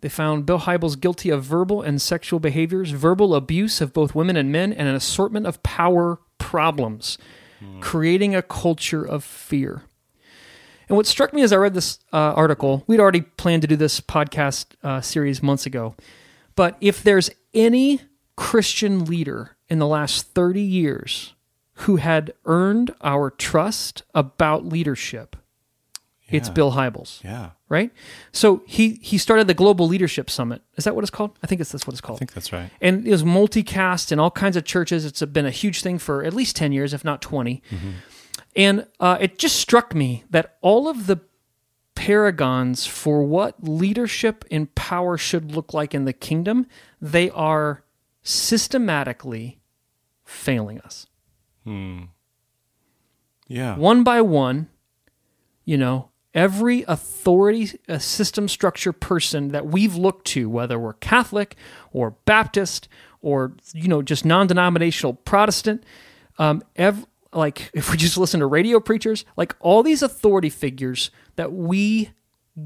They 0.00 0.08
found 0.08 0.46
Bill 0.46 0.60
Hybels 0.60 1.00
guilty 1.00 1.30
of 1.30 1.42
verbal 1.42 1.82
and 1.82 2.00
sexual 2.00 2.40
behaviors, 2.40 2.90
verbal 2.90 3.34
abuse 3.34 3.80
of 3.80 3.92
both 3.92 4.14
women 4.14 4.36
and 4.36 4.52
men, 4.52 4.72
and 4.72 4.88
an 4.88 4.94
assortment 4.94 5.46
of 5.46 5.62
power 5.62 6.20
problems, 6.38 7.18
creating 7.80 8.34
a 8.34 8.42
culture 8.42 9.04
of 9.04 9.24
fear. 9.24 9.82
And 10.88 10.96
what 10.96 11.06
struck 11.06 11.34
me 11.34 11.42
as 11.42 11.52
I 11.52 11.56
read 11.56 11.74
this 11.74 11.98
uh, 12.12 12.32
article, 12.34 12.84
we'd 12.86 13.00
already 13.00 13.20
planned 13.20 13.62
to 13.62 13.68
do 13.68 13.76
this 13.76 14.00
podcast 14.00 14.66
uh, 14.82 15.00
series 15.00 15.42
months 15.42 15.66
ago. 15.66 15.94
But 16.54 16.76
if 16.80 17.02
there's 17.02 17.30
any 17.52 18.00
Christian 18.36 19.04
leader 19.04 19.56
in 19.68 19.78
the 19.78 19.86
last 19.86 20.28
30 20.28 20.62
years 20.62 21.34
who 21.82 21.96
had 21.96 22.32
earned 22.46 22.94
our 23.02 23.30
trust 23.30 24.02
about 24.14 24.64
leadership, 24.64 25.36
it's 26.28 26.48
Bill 26.48 26.72
Hybels, 26.72 27.22
yeah. 27.24 27.50
right? 27.68 27.90
So 28.32 28.62
he 28.66 28.98
he 29.02 29.18
started 29.18 29.46
the 29.46 29.54
Global 29.54 29.86
Leadership 29.86 30.28
Summit. 30.28 30.62
Is 30.76 30.84
that 30.84 30.94
what 30.94 31.02
it's 31.02 31.10
called? 31.10 31.38
I 31.42 31.46
think 31.46 31.60
it's 31.60 31.72
that's 31.72 31.86
what 31.86 31.94
it's 31.94 32.00
called. 32.00 32.18
I 32.18 32.20
think 32.20 32.32
that's 32.32 32.52
right. 32.52 32.70
and 32.80 33.06
it 33.06 33.10
was 33.10 33.24
multicast 33.24 34.12
in 34.12 34.18
all 34.18 34.30
kinds 34.30 34.56
of 34.56 34.64
churches. 34.64 35.04
It's 35.04 35.22
been 35.24 35.46
a 35.46 35.50
huge 35.50 35.82
thing 35.82 35.98
for 35.98 36.24
at 36.24 36.34
least 36.34 36.56
10 36.56 36.72
years, 36.72 36.92
if 36.92 37.04
not 37.04 37.22
20. 37.22 37.62
And 38.56 38.86
uh, 38.98 39.18
it 39.20 39.38
just 39.38 39.56
struck 39.56 39.94
me 39.94 40.24
that 40.30 40.56
all 40.60 40.88
of 40.88 41.06
the 41.06 41.20
paragons 41.94 42.86
for 42.86 43.22
what 43.22 43.62
leadership 43.62 44.44
and 44.50 44.72
power 44.74 45.16
should 45.16 45.54
look 45.54 45.74
like 45.74 45.94
in 45.94 46.04
the 46.04 46.12
kingdom, 46.12 46.66
they 47.00 47.30
are 47.30 47.84
systematically 48.22 49.60
failing 50.24 50.80
us. 50.80 51.06
Yeah. 53.48 53.76
One 53.76 54.04
by 54.04 54.20
one, 54.20 54.68
you 55.64 55.76
know, 55.76 56.10
every 56.38 56.84
authority 56.86 57.78
uh, 57.88 57.98
system 57.98 58.46
structure 58.46 58.92
person 58.92 59.48
that 59.48 59.66
we've 59.66 59.96
looked 59.96 60.24
to, 60.28 60.48
whether 60.48 60.78
we're 60.78 60.92
Catholic 60.94 61.56
or 61.92 62.12
Baptist 62.26 62.88
or, 63.20 63.52
you 63.74 63.88
know, 63.88 64.02
just 64.02 64.24
non 64.24 64.46
denominational 64.46 65.14
Protestant, 65.14 65.82
um, 66.38 66.62
ev- 66.76 67.06
like 67.32 67.70
if 67.74 67.90
we 67.90 67.96
just 67.96 68.16
listen 68.16 68.38
to 68.38 68.46
radio 68.46 68.78
preachers, 68.78 69.24
like 69.36 69.56
all 69.58 69.82
these 69.82 70.00
authority 70.00 70.48
figures 70.48 71.10
that 71.34 71.52
we 71.52 72.10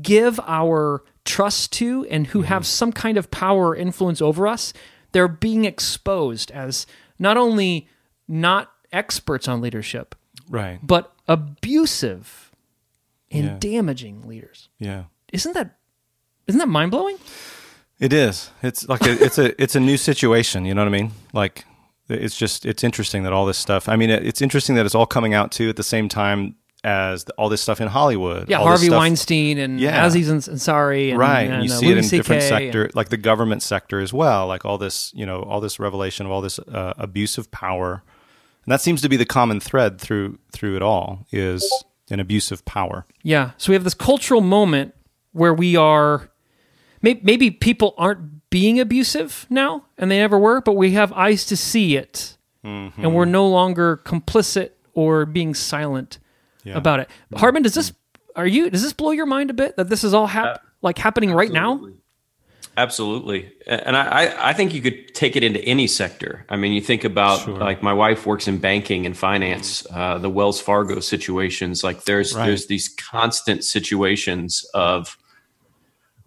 give 0.03 0.39
our 0.47 1.03
trust 1.25 1.73
to 1.73 2.05
and 2.11 2.27
who 2.29 2.43
have 2.43 2.67
some 2.67 2.93
kind 2.93 3.17
of 3.17 3.31
power 3.31 3.69
or 3.69 3.77
influence 3.77 4.21
over 4.21 4.47
us, 4.47 4.75
they're 5.13 5.29
being 5.29 5.65
exposed 5.65 6.51
as 6.51 6.87
not 7.19 7.39
only 7.39 7.89
not 8.29 8.71
experts 8.93 9.49
on 9.49 9.63
leadership, 9.63 10.15
Right. 10.51 10.79
but 10.83 11.15
abusive 11.27 12.52
and 13.33 13.45
Yeah. 13.45 13.57
damaging 13.59 14.27
leaders. 14.29 14.69
Yeah. 14.79 15.05
Isn't 15.33 15.55
that 15.55 15.77
isn't 16.47 16.59
that 16.59 16.69
mind 16.69 16.91
blowing? 16.91 17.17
It 17.99 18.13
is. 18.13 18.51
It's 18.63 18.89
like 18.89 19.03
a, 19.07 19.13
it's 19.25 19.39
a 19.39 19.63
it's 19.63 19.77
a 19.77 19.81
new 19.81 19.97
situation. 19.97 20.65
You 20.65 20.75
know 20.75 20.83
what 20.83 20.89
I 20.89 20.99
mean? 20.99 21.13
Like 21.33 21.65
it's 22.09 22.37
just 22.37 22.67
it's 22.67 22.83
interesting 22.85 23.23
that 23.23 23.33
all 23.33 23.47
this 23.47 23.59
stuff. 23.59 23.89
I 23.89 23.97
mean, 23.97 24.11
it's 24.11 24.43
interesting 24.43 24.75
that 24.77 24.85
it's 24.87 24.95
all 24.95 25.07
coming 25.07 25.35
out 25.35 25.53
too 25.53 25.69
at 25.69 25.77
the 25.77 25.83
same 25.85 26.09
time 26.09 26.57
as 26.85 27.23
the, 27.25 27.33
all 27.35 27.49
this 27.49 27.61
stuff 27.63 27.81
in 27.81 27.87
Hollywood. 27.87 28.49
Yeah, 28.51 28.57
all 28.59 28.65
this 28.73 28.81
Harvey 28.81 28.91
Weinstein 28.91 29.57
and 29.59 29.79
Yeah. 29.81 30.05
Aziz 30.05 30.29
Ans- 30.29 30.49
Ansari, 30.49 31.11
and, 31.11 31.19
right, 31.19 31.43
and, 31.43 31.55
and 31.55 31.65
you 31.65 31.73
uh, 31.73 31.77
see 31.77 31.87
it 31.87 31.95
Louis 31.95 32.13
in 32.13 32.19
different 32.19 32.43
CK, 32.43 32.49
sector, 32.49 32.91
like 32.95 33.09
the 33.09 33.17
government 33.17 33.63
sector 33.63 34.01
as 34.01 34.13
well. 34.13 34.49
Like 34.49 34.65
all 34.65 34.79
this, 34.79 35.13
you 35.15 35.25
know, 35.25 35.43
all 35.45 35.61
this 35.61 35.79
revelation 35.79 36.27
of 36.27 36.33
all 36.33 36.41
this 36.41 36.59
uh, 36.59 36.95
abuse 36.99 37.39
of 37.39 37.53
power, 37.53 38.03
and 38.65 38.73
that 38.73 38.81
seems 38.81 39.01
to 39.03 39.09
be 39.09 39.17
the 39.17 39.25
common 39.25 39.61
thread 39.61 40.01
through 40.01 40.41
through 40.51 40.75
it 40.75 40.83
all 40.83 41.25
is 41.31 41.65
an 42.13 42.21
abuse 42.21 42.53
of 42.53 42.65
power. 42.65 43.05
Yeah. 43.23 43.53
So 43.57 43.73
we 43.73 43.75
have 43.75 43.85
this 43.85 43.95
cultural 43.95 44.41
moment 44.41 44.95
where 45.33 45.55
we 45.55 45.77
are 45.77 46.31
maybe, 47.01 47.21
maybe 47.25 47.51
people 47.51 47.95
aren't 47.97 48.51
being 48.51 48.79
abusive 48.79 49.47
now 49.49 49.87
and 49.97 50.11
they 50.11 50.19
never 50.19 50.39
were, 50.39 50.61
but 50.61 50.75
we 50.75 50.93
have 50.93 51.13
eyes 51.15 51.47
to 51.47 51.57
see 51.57 51.97
it. 51.97 52.37
Mm-hmm. 52.65 53.03
And 53.05 53.15
we're 53.15 53.25
no 53.25 53.49
longer 53.49 53.97
complicit 54.05 54.71
or 54.95 55.25
being 55.27 55.55
silent 55.55 56.19
Yeah. 56.65 56.77
about 56.77 57.01
it. 57.01 57.09
Hardman, 57.35 57.63
does 57.63 57.75
this 57.75 57.93
are 58.37 58.47
you 58.47 58.71
does 58.71 58.83
this 58.83 58.93
blow 58.93 59.11
your 59.11 59.27
mind 59.27 59.51
a 59.51 59.55
bit 59.55 59.77
that 59.77 59.89
this 59.89 60.05
is 60.05 60.15
all 60.15 60.27
hap- 60.27 60.63
like 60.83 60.99
happening 60.99 61.33
right 61.33 61.51
now? 61.51 61.89
Absolutely. 62.77 63.53
And 63.67 63.97
I, 63.97 64.49
I- 64.51 64.53
think 64.55 64.73
you 64.73 64.81
could 64.81 65.15
take 65.15 65.37
it 65.37 65.45
into 65.45 65.61
any 65.61 65.87
sector. 65.87 66.47
I 66.49 66.57
mean, 66.57 66.73
you 66.73 66.81
think 66.81 67.05
about 67.05 67.47
like 67.47 67.83
my 67.83 67.93
wife 67.93 68.25
works 68.27 68.49
in 68.49 68.59
banking 68.59 69.05
and 69.05 69.17
finance, 69.17 69.87
uh, 69.91 70.19
the 70.19 70.31
Wells 70.31 70.61
Fargo 70.61 71.01
situations. 71.01 71.85
Like 71.85 72.05
there's 72.05 72.35
Right. 72.35 72.47
there's 72.47 72.67
these 72.67 72.89
constant 72.89 73.65
situations 73.65 74.65
of 74.73 75.19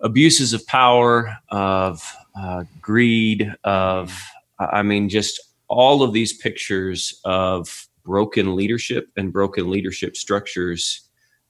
abuses 0.02 0.54
of 0.54 0.66
power, 0.68 1.36
of 1.50 2.04
uh, 2.40 2.66
greed, 2.82 3.52
of 3.64 4.22
I 4.60 4.84
mean, 4.84 5.10
just 5.10 5.42
all 5.68 6.04
of 6.04 6.14
these 6.14 6.34
pictures 6.34 7.20
of 7.26 7.88
broken 8.04 8.56
leadership 8.56 9.10
and 9.18 9.34
broken 9.34 9.72
leadership 9.72 10.16
structures 10.16 11.05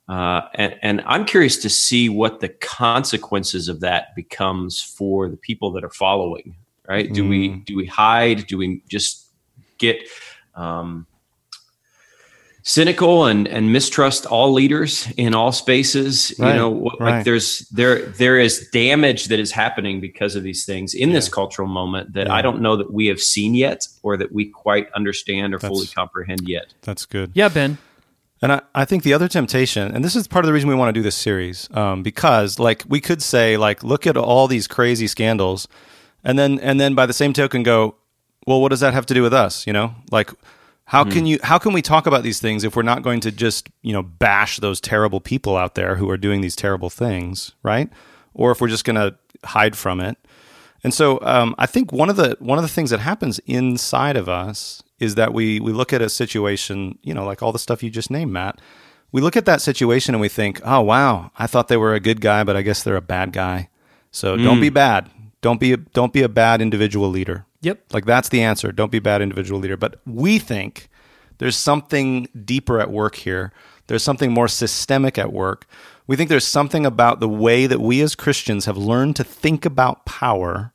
uh, 0.07 0.41
and, 0.53 0.75
and 0.81 1.01
I'm 1.05 1.25
curious 1.25 1.57
to 1.57 1.69
see 1.69 2.09
what 2.09 2.39
the 2.39 2.49
consequences 2.49 3.67
of 3.69 3.79
that 3.79 4.15
becomes 4.15 4.81
for 4.81 5.29
the 5.29 5.37
people 5.37 5.71
that 5.71 5.83
are 5.83 5.89
following. 5.89 6.55
Right? 6.87 7.11
Do 7.11 7.27
we 7.27 7.47
do 7.65 7.75
we 7.75 7.87
hide? 7.87 8.45
Do 8.45 8.59
we 8.59 8.83
just 8.87 9.25
get 9.79 9.97
um, 10.53 11.07
cynical 12.61 13.25
and 13.25 13.47
and 13.47 13.71
mistrust 13.71 14.25
all 14.27 14.53
leaders 14.53 15.11
in 15.17 15.33
all 15.33 15.51
spaces? 15.51 16.33
Right, 16.37 16.49
You 16.49 16.55
know, 16.55 16.69
what- 16.69 16.99
right. 16.99 17.15
like 17.17 17.25
there's 17.25 17.67
there 17.69 18.05
there 18.05 18.37
is 18.39 18.69
damage 18.71 19.25
that 19.25 19.39
is 19.39 19.51
happening 19.51 19.99
because 19.99 20.35
of 20.35 20.43
these 20.43 20.65
things 20.65 20.93
in 20.93 21.11
this 21.11 21.27
cultural 21.29 21.67
moment 21.67 22.13
that 22.13 22.29
I 22.29 22.41
don't 22.43 22.61
know 22.61 22.75
that 22.77 22.91
we 22.93 23.07
have 23.07 23.19
seen 23.19 23.55
yet, 23.55 23.87
or 24.03 24.17
that 24.17 24.31
we 24.31 24.45
quite 24.45 24.91
understand 24.93 25.53
or 25.53 25.59
fully 25.59 25.87
comprehend 25.87 26.47
yet. 26.47 26.73
That's 26.81 27.05
good. 27.05 27.31
Yeah, 27.33 27.49
Ben. 27.49 27.77
And 28.41 28.51
I, 28.51 28.61
I 28.73 28.85
think 28.85 29.03
the 29.03 29.13
other 29.13 29.27
temptation, 29.27 29.93
and 29.95 30.03
this 30.03 30.15
is 30.15 30.27
part 30.27 30.45
of 30.45 30.47
the 30.47 30.53
reason 30.53 30.69
we 30.69 30.75
want 30.75 30.89
to 30.89 30.99
do 30.99 31.03
this 31.03 31.15
series, 31.15 31.69
um, 31.73 32.03
because 32.03 32.59
like 32.59 32.83
we 32.87 32.99
could 32.99 33.21
say, 33.21 33.57
like, 33.57 33.83
look 33.83 34.05
at 34.05 34.17
all 34.17 34.47
these 34.47 34.67
crazy 34.67 35.07
scandals, 35.07 35.67
and 36.23 36.37
then 36.37 36.59
and 36.59 36.79
then 36.79 36.95
by 36.95 37.05
the 37.05 37.13
same 37.13 37.33
token 37.33 37.63
go, 37.63 37.95
well, 38.45 38.61
what 38.61 38.69
does 38.69 38.81
that 38.81 38.93
have 38.93 39.05
to 39.07 39.13
do 39.13 39.21
with 39.23 39.33
us? 39.33 39.65
You 39.65 39.73
know, 39.73 39.95
like 40.11 40.31
How 40.85 41.03
can 41.03 41.25
you 41.25 41.39
how 41.41 41.57
can 41.57 41.73
we 41.73 41.81
talk 41.81 42.05
about 42.05 42.23
these 42.23 42.39
things 42.39 42.63
if 42.63 42.75
we're 42.75 42.83
not 42.83 43.01
going 43.01 43.19
to 43.21 43.31
just, 43.31 43.69
you 43.81 43.93
know, 43.93 44.03
bash 44.03 44.59
those 44.59 44.79
terrible 44.79 45.19
people 45.19 45.57
out 45.57 45.73
there 45.73 45.95
who 45.95 46.07
are 46.11 46.17
doing 46.17 46.41
these 46.41 46.55
terrible 46.55 46.91
things, 46.91 47.53
right? 47.63 47.89
Or 48.35 48.51
if 48.51 48.61
we're 48.61 48.67
just 48.67 48.85
going 48.85 48.97
to 48.97 49.15
hide 49.45 49.75
from 49.75 49.99
it. 49.99 50.17
And 50.83 50.93
so 50.93 51.19
um, 51.23 51.55
I 51.57 51.65
think 51.65 51.91
one 51.91 52.11
of 52.11 52.17
the 52.17 52.37
one 52.39 52.59
of 52.59 52.63
the 52.63 52.69
things 52.69 52.91
that 52.91 52.99
happens 52.99 53.39
inside 53.47 54.15
of 54.15 54.29
us 54.29 54.83
is 54.99 55.15
that 55.15 55.33
we 55.33 55.59
we 55.59 55.71
look 55.73 55.93
at 55.93 56.01
a 56.01 56.09
situation, 56.09 56.97
you 57.01 57.13
know, 57.13 57.25
like 57.25 57.41
all 57.43 57.51
the 57.51 57.59
stuff 57.59 57.83
you 57.83 57.89
just 57.89 58.11
named, 58.11 58.31
Matt. 58.31 58.59
We 59.11 59.21
look 59.21 59.37
at 59.37 59.45
that 59.45 59.61
situation 59.61 60.13
and 60.15 60.21
we 60.21 60.29
think, 60.29 60.61
"Oh 60.63 60.81
wow, 60.81 61.31
I 61.37 61.47
thought 61.47 61.67
they 61.67 61.77
were 61.77 61.93
a 61.93 61.99
good 61.99 62.21
guy, 62.21 62.43
but 62.43 62.55
I 62.55 62.61
guess 62.61 62.83
they're 62.83 62.95
a 62.95 63.01
bad 63.01 63.31
guy." 63.31 63.69
So 64.11 64.37
don't 64.37 64.57
mm. 64.57 64.61
be 64.61 64.69
bad. 64.69 65.09
Don't 65.41 65.59
be 65.59 65.73
a, 65.73 65.77
don't 65.77 66.13
be 66.13 66.21
a 66.21 66.29
bad 66.29 66.61
individual 66.61 67.09
leader. 67.09 67.45
Yep. 67.61 67.93
Like 67.93 68.05
that's 68.05 68.29
the 68.29 68.41
answer. 68.41 68.71
Don't 68.71 68.91
be 68.91 68.99
a 68.99 69.01
bad 69.01 69.21
individual 69.21 69.59
leader. 69.59 69.77
But 69.77 69.99
we 70.05 70.39
think 70.39 70.89
there's 71.37 71.57
something 71.57 72.27
deeper 72.45 72.79
at 72.79 72.91
work 72.91 73.15
here. 73.15 73.51
There's 73.87 74.03
something 74.03 74.31
more 74.31 74.47
systemic 74.47 75.17
at 75.17 75.33
work. 75.33 75.67
We 76.07 76.15
think 76.15 76.29
there's 76.29 76.47
something 76.47 76.85
about 76.85 77.19
the 77.19 77.29
way 77.29 77.67
that 77.67 77.81
we 77.81 78.01
as 78.01 78.15
Christians 78.15 78.65
have 78.65 78.77
learned 78.77 79.15
to 79.17 79.23
think 79.23 79.65
about 79.65 80.05
power 80.05 80.71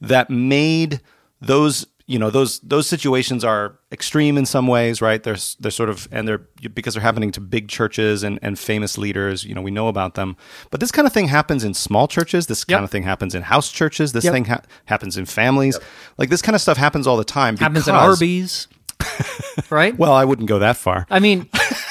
that 0.00 0.30
made 0.30 1.00
those 1.40 1.86
you 2.10 2.18
know 2.18 2.30
those 2.30 2.58
those 2.60 2.86
situations 2.88 3.44
are 3.44 3.74
extreme 3.92 4.36
in 4.38 4.46
some 4.46 4.66
ways 4.66 5.02
right? 5.02 5.22
They're 5.22 5.36
they're 5.60 5.70
sort 5.70 5.90
of 5.90 6.08
and 6.10 6.26
they're 6.26 6.40
because 6.74 6.94
they're 6.94 7.02
happening 7.02 7.30
to 7.32 7.40
big 7.40 7.68
churches 7.68 8.22
and 8.24 8.38
and 8.42 8.58
famous 8.58 8.96
leaders 8.98 9.44
you 9.44 9.54
know 9.54 9.60
we 9.62 9.70
know 9.70 9.88
about 9.88 10.14
them. 10.14 10.36
But 10.70 10.80
this 10.80 10.90
kind 10.90 11.06
of 11.06 11.12
thing 11.12 11.28
happens 11.28 11.62
in 11.64 11.74
small 11.74 12.08
churches. 12.08 12.46
This 12.46 12.64
Yep. 12.66 12.76
kind 12.76 12.84
of 12.84 12.90
thing 12.90 13.02
happens 13.04 13.34
in 13.34 13.42
house 13.42 13.70
churches. 13.70 14.12
This 14.12 14.24
Yep. 14.24 14.32
thing 14.32 14.44
ha- 14.46 14.62
happens 14.86 15.16
in 15.18 15.26
families. 15.26 15.78
Like 16.16 16.30
this 16.30 16.42
kind 16.42 16.54
of 16.56 16.62
stuff 16.62 16.78
happens 16.78 17.06
all 17.06 17.18
the 17.18 17.24
time 17.24 17.56
Happens 17.58 17.86
at 17.86 17.92
because- 17.92 18.16
Arby's, 18.22 18.68
right? 19.70 19.96
well 19.98 20.12
i 20.12 20.24
wouldn't 20.24 20.48
go 20.48 20.58
that 20.58 20.76
far. 20.76 21.06
I 21.10 21.18
mean, 21.20 21.48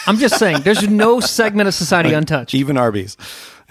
I'm 0.08 0.18
just 0.18 0.38
saying, 0.40 0.62
there's 0.64 0.88
no 0.90 1.20
segment 1.20 1.68
of 1.68 1.74
society 1.74 2.14
untouched. 2.14 2.56
even 2.56 2.76
arby's 2.78 3.18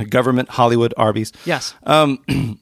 government 0.05 0.49
hollywood 0.51 0.93
arby's 0.97 1.33
Yes. 1.45 1.75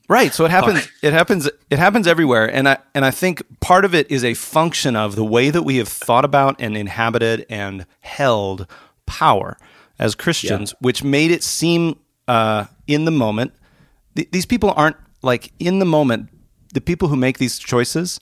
Right. 0.09 0.33
So 0.35 0.45
it 0.45 0.51
happens. 0.51 0.87
It 1.03 1.13
happens. 1.13 1.49
It 1.71 1.79
happens 1.79 2.07
everywhere, 2.07 2.47
and 2.55 2.69
I 2.69 2.77
and 2.95 3.05
I 3.05 3.11
think 3.11 3.43
part 3.61 3.85
of 3.85 3.95
it 3.95 4.11
is 4.11 4.23
a 4.23 4.35
function 4.35 4.97
of 4.97 5.17
the 5.17 5.25
way 5.25 5.51
that 5.51 5.63
we 5.63 5.79
have 5.79 5.89
thought 5.89 6.25
about 6.25 6.57
and 6.61 6.77
inhabited 6.77 7.47
and 7.49 7.87
held 8.01 8.67
power 9.07 9.57
as 9.99 10.15
Christians, 10.15 10.75
which 10.81 11.03
made 11.03 11.31
it 11.31 11.43
seem 11.43 11.99
uh, 12.29 12.67
in 12.87 13.07
the 13.07 13.11
moment. 13.11 13.53
Th- 14.15 14.31
these 14.31 14.47
people 14.47 14.73
aren't 14.77 14.97
like 15.23 15.53
in 15.59 15.79
the 15.79 15.87
moment. 15.87 16.29
The 16.75 16.81
people 16.83 17.09
who 17.09 17.17
make 17.17 17.39
these 17.39 17.59
choices 17.59 18.21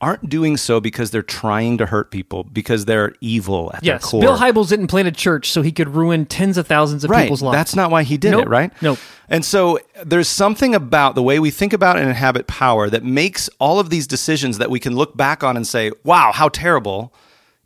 aren't 0.00 0.28
doing 0.28 0.56
so 0.56 0.80
because 0.80 1.10
they're 1.10 1.22
trying 1.22 1.78
to 1.78 1.86
hurt 1.86 2.10
people 2.10 2.44
because 2.44 2.84
they're 2.84 3.14
evil 3.20 3.70
at 3.74 3.82
their 3.82 3.94
yes. 3.94 4.04
core. 4.04 4.20
Bill 4.20 4.38
Hybels 4.38 4.68
didn't 4.68 4.86
plant 4.86 5.08
a 5.08 5.12
church 5.12 5.50
so 5.50 5.62
he 5.62 5.72
could 5.72 5.88
ruin 5.88 6.24
tens 6.24 6.56
of 6.56 6.66
thousands 6.66 7.02
of 7.04 7.10
right. 7.10 7.22
people's 7.22 7.42
lives. 7.42 7.56
That's 7.56 7.74
not 7.74 7.90
why 7.90 8.04
he 8.04 8.16
did 8.16 8.30
Nope. 8.32 8.46
it, 8.46 8.48
right? 8.48 8.72
Nope. 8.82 8.98
And 9.28 9.44
so 9.44 9.78
there's 10.04 10.28
something 10.28 10.74
about 10.74 11.14
the 11.14 11.22
way 11.22 11.38
we 11.40 11.50
think 11.50 11.72
about 11.72 11.98
and 11.98 12.08
inhabit 12.08 12.46
power 12.46 12.88
that 12.88 13.04
makes 13.04 13.50
all 13.58 13.80
of 13.80 13.90
these 13.90 14.06
decisions 14.06 14.58
that 14.58 14.70
we 14.70 14.78
can 14.78 14.94
look 14.94 15.16
back 15.16 15.42
on 15.42 15.56
and 15.56 15.66
say, 15.66 15.90
wow, 16.04 16.30
how 16.32 16.48
terrible. 16.48 17.12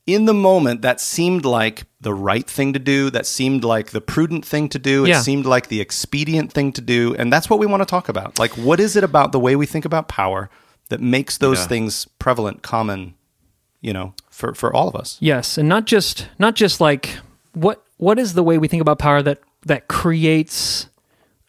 In 0.06 0.24
the 0.24 0.34
moment, 0.34 0.82
that 0.82 1.00
seemed 1.00 1.44
like 1.44 1.84
the 2.00 2.12
right 2.12 2.48
thing 2.48 2.72
to 2.72 2.80
do. 2.80 3.10
That 3.10 3.26
seemed 3.26 3.62
like 3.62 3.90
the 3.90 4.00
prudent 4.00 4.44
thing 4.44 4.68
to 4.70 4.78
do. 4.78 5.04
It 5.04 5.10
Yeah. 5.10 5.20
seemed 5.20 5.46
like 5.46 5.68
the 5.68 5.80
expedient 5.80 6.52
thing 6.52 6.72
to 6.72 6.80
do. 6.80 7.14
And 7.16 7.32
that's 7.32 7.48
what 7.48 7.60
we 7.60 7.66
want 7.66 7.82
to 7.82 7.86
talk 7.86 8.08
about. 8.08 8.38
Like, 8.38 8.52
what 8.52 8.80
is 8.80 8.96
it 8.96 9.04
about 9.04 9.30
the 9.30 9.38
way 9.38 9.54
we 9.54 9.66
think 9.66 9.84
about 9.84 10.08
power 10.08 10.50
that 10.92 11.00
makes 11.00 11.38
those 11.38 11.58
Yeah. 11.60 11.66
things 11.66 12.06
prevalent, 12.20 12.62
common, 12.62 13.14
you 13.80 13.92
know, 13.92 14.14
for, 14.30 14.54
for 14.54 14.72
all 14.72 14.86
of 14.88 14.94
us? 14.94 15.16
Yes, 15.20 15.58
and 15.58 15.68
not 15.68 15.86
just 15.86 16.28
not 16.38 16.54
just 16.54 16.80
like 16.80 17.18
what 17.54 17.82
what 17.96 18.18
is 18.18 18.34
the 18.34 18.42
way 18.42 18.58
we 18.58 18.68
think 18.68 18.80
about 18.80 18.98
power 18.98 19.22
that 19.22 19.40
that 19.66 19.88
creates, 19.88 20.88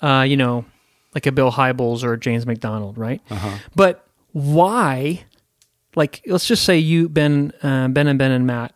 uh, 0.01 0.25
you 0.27 0.37
know, 0.37 0.65
like 1.15 1.25
a 1.25 1.31
Bill 1.31 1.51
Hybels 1.51 2.03
or 2.03 2.13
a 2.13 2.19
James 2.19 2.45
MacDonald, 2.45 2.97
right? 2.97 3.21
But 3.75 4.05
why? 4.31 5.25
Like, 5.95 6.21
let's 6.25 6.47
just 6.47 6.63
say 6.63 6.79
you, 6.79 7.07
Ben, 7.07 7.53
uh, 7.61 7.87
Ben, 7.87 8.07
and 8.07 8.17
Ben 8.17 8.31
and 8.31 8.47
Matt. 8.47 8.73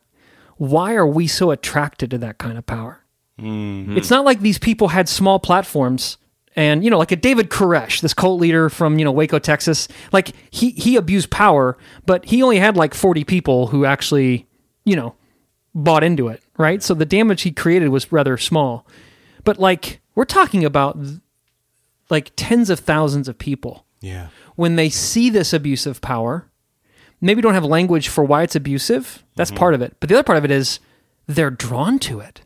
Why 0.58 0.94
are 0.96 1.08
we 1.08 1.26
so 1.28 1.50
attracted 1.52 2.12
to 2.12 2.18
that 2.20 2.38
kind 2.38 2.58
of 2.58 2.66
power? 2.66 3.00
It's 3.40 4.10
not 4.10 4.26
like 4.26 4.40
these 4.42 4.58
people 4.60 4.88
had 4.90 5.08
small 5.10 5.40
platforms 5.40 6.18
and 6.58 6.84
you 6.84 6.90
know 6.90 6.98
like 6.98 7.12
a 7.12 7.16
David 7.16 7.50
Koresh, 7.50 8.02
this 8.02 8.14
cult 8.14 8.42
leader 8.42 8.70
from 8.70 9.00
you 9.00 9.06
know 9.06 9.12
Waco, 9.12 9.40
Texas. 9.40 9.88
Like 10.12 10.34
he 10.50 10.72
he 10.72 10.98
abused 10.98 11.30
power, 11.30 11.78
but 12.06 12.26
he 12.26 12.44
only 12.44 12.58
had 12.58 12.76
like 12.76 12.94
40 12.94 13.24
people 13.24 13.68
who 13.68 13.86
actually, 13.86 14.48
you 14.84 14.96
know, 14.98 15.16
bought 15.74 16.04
into 16.04 16.28
it, 16.28 16.44
right? 16.58 16.82
So 16.84 16.94
the 16.94 17.06
damage 17.06 17.44
he 17.44 17.52
created 17.52 17.90
was 17.90 18.12
rather 18.12 18.38
small. 18.38 18.86
But 19.46 19.60
like 19.60 20.02
we're 20.16 20.26
talking 20.26 20.66
about 20.66 20.98
like 22.10 22.32
tens 22.36 22.70
of 22.70 22.80
thousands 22.80 23.28
of 23.28 23.38
people 23.38 23.86
Yeah. 24.02 24.30
when 24.56 24.78
they 24.78 24.90
see 24.90 25.30
this 25.30 25.54
abuse 25.54 25.86
of 25.86 26.02
power, 26.02 26.50
maybe 27.22 27.42
don't 27.42 27.54
have 27.54 27.66
language 27.66 28.08
for 28.08 28.24
why 28.24 28.44
it's 28.44 28.56
abusive. 28.56 29.24
That's 29.36 29.52
mm-hmm. 29.52 29.60
part 29.60 29.74
of 29.76 29.82
it. 29.82 29.98
But 30.00 30.10
the 30.10 30.16
other 30.16 30.24
part 30.24 30.38
of 30.38 30.46
it 30.46 30.52
is 30.52 30.80
they're 31.28 31.52
drawn 31.52 32.00
to 32.00 32.20
it. 32.20 32.42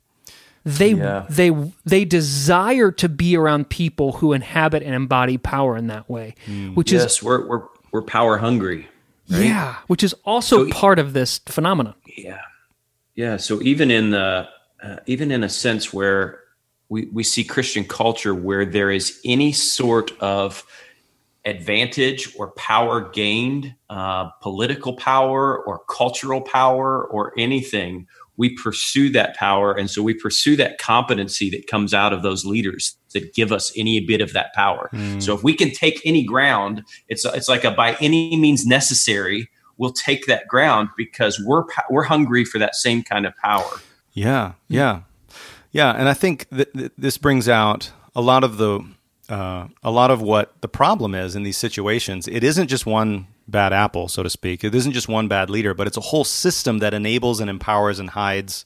They 0.63 0.93
Yeah. 0.93 1.26
they 1.30 1.52
they 1.86 2.06
desire 2.06 2.91
to 2.91 3.10
be 3.10 3.36
around 3.36 3.69
people 3.69 4.13
who 4.13 4.34
inhabit 4.34 4.84
and 4.84 4.93
embody 4.93 5.38
power 5.38 5.76
in 5.78 5.88
that 5.88 6.10
way, 6.10 6.36
which 6.76 6.91
is 6.93 7.02
Yes, 7.04 7.24
we're 7.24 7.47
we're 7.47 7.63
we're 7.91 8.02
power 8.04 8.38
hungry. 8.38 8.88
yeah, 9.28 9.76
which 9.88 10.04
is 10.04 10.13
also 10.26 10.65
So- 10.67 10.71
part 10.71 11.00
of 11.00 11.13
this 11.13 11.39
phenomenon. 11.47 11.95
Yeah, 12.17 12.41
yeah. 13.15 13.38
So 13.38 13.62
even 13.63 13.89
in 13.89 14.12
the 14.12 14.47
uh, 14.84 14.97
even 15.08 15.32
in 15.32 15.43
a 15.43 15.50
sense 15.50 15.91
where 15.91 16.39
we 16.89 17.08
we 17.12 17.24
see 17.24 17.43
Christian 17.43 17.84
culture 17.86 18.36
where 18.36 18.65
there 18.65 18.91
is 18.91 19.19
any 19.26 19.52
sort 19.54 20.12
of 20.19 20.63
advantage 21.43 22.36
or 22.38 22.52
power 22.52 23.10
gained, 23.10 23.74
uh, 23.89 24.26
political 24.41 24.93
power 24.93 25.58
or 25.58 25.80
cultural 25.89 26.41
power 26.41 27.04
or 27.06 27.34
anything, 27.38 28.08
we 28.38 28.56
pursue 28.56 29.10
that 29.12 29.36
power, 29.36 29.74
and 29.74 29.89
so 29.89 30.02
we 30.02 30.13
pursue 30.13 30.56
that 30.56 30.78
competency 30.78 31.50
that 31.52 31.67
comes 31.67 31.94
out 31.94 32.13
of 32.13 32.24
those 32.24 32.46
leaders 32.46 32.98
that 33.13 33.34
give 33.34 33.52
us 33.52 33.72
any 33.76 34.00
bit 34.00 34.22
of 34.22 34.34
that 34.34 34.54
power. 34.54 34.89
So 35.20 35.36
if 35.36 35.44
we 35.44 35.54
can 35.54 35.72
take 35.72 36.02
any 36.06 36.24
ground, 36.24 36.84
it's 37.08 37.26
it's 37.26 37.50
like 37.50 37.63
a 37.63 37.72
by 37.72 37.96
any 38.02 38.36
means 38.38 38.65
necessary. 38.65 39.50
We'll 39.78 39.94
take 39.94 40.26
that 40.28 40.48
ground 40.48 40.89
because 40.98 41.41
we're 41.46 41.63
we're 41.89 42.04
hungry 42.04 42.46
for 42.46 42.60
that 42.60 42.76
same 42.76 43.04
kind 43.04 43.26
of 43.26 43.36
power. 43.38 43.82
Yeah, 44.13 44.54
yeah, 44.67 45.02
yeah, 45.72 45.91
and 45.91 46.10
I 46.10 46.13
think 46.13 46.48
that 46.52 46.74
th- 46.74 46.91
this 46.98 47.17
brings 47.17 47.48
out 47.48 47.91
a 48.15 48.22
lot 48.22 48.44
of 48.44 48.58
the 48.58 48.86
uh, 49.30 49.67
a 49.84 49.91
lot 49.91 50.12
of 50.12 50.22
what 50.22 50.60
the 50.62 50.67
problem 50.67 51.15
is 51.15 51.36
in 51.36 51.44
these 51.44 51.58
situations. 51.58 52.28
It 52.28 52.44
isn't 52.44 52.67
just 52.67 52.86
one 52.86 53.28
bad 53.52 53.74
apple, 53.74 54.08
so 54.08 54.24
to 54.24 54.30
speak. 54.30 54.64
It 54.64 54.74
isn't 54.74 54.94
just 54.94 55.08
one 55.08 55.28
bad 55.28 55.50
leader, 55.50 55.74
but 55.74 55.88
it's 55.88 55.98
a 55.98 56.02
whole 56.02 56.24
system 56.24 56.80
that 56.80 56.94
enables 56.94 57.40
and 57.40 57.50
empowers 57.50 58.00
and 58.00 58.10
hides 58.10 58.66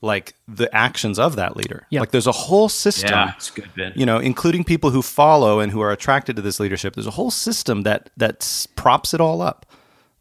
like 0.00 0.34
the 0.48 0.74
actions 0.74 1.18
of 1.18 1.36
that 1.36 1.56
leader. 1.56 1.86
Yeah. 1.90 2.00
Like 2.00 2.10
there's 2.10 2.26
a 2.26 2.32
whole 2.32 2.68
system. 2.68 3.10
Yeah, 3.10 3.32
it's 3.36 3.50
good, 3.50 3.70
Ben. 3.76 3.92
You 3.94 4.04
know, 4.04 4.18
including 4.18 4.64
people 4.64 4.90
who 4.90 5.00
follow 5.00 5.60
and 5.60 5.70
who 5.70 5.80
are 5.80 5.92
attracted 5.92 6.36
to 6.36 6.42
this 6.42 6.58
leadership. 6.58 6.94
There's 6.94 7.06
a 7.06 7.12
whole 7.12 7.30
system 7.30 7.82
that 7.82 8.10
that 8.16 8.66
props 8.74 9.14
it 9.14 9.20
all 9.20 9.40
up. 9.40 9.66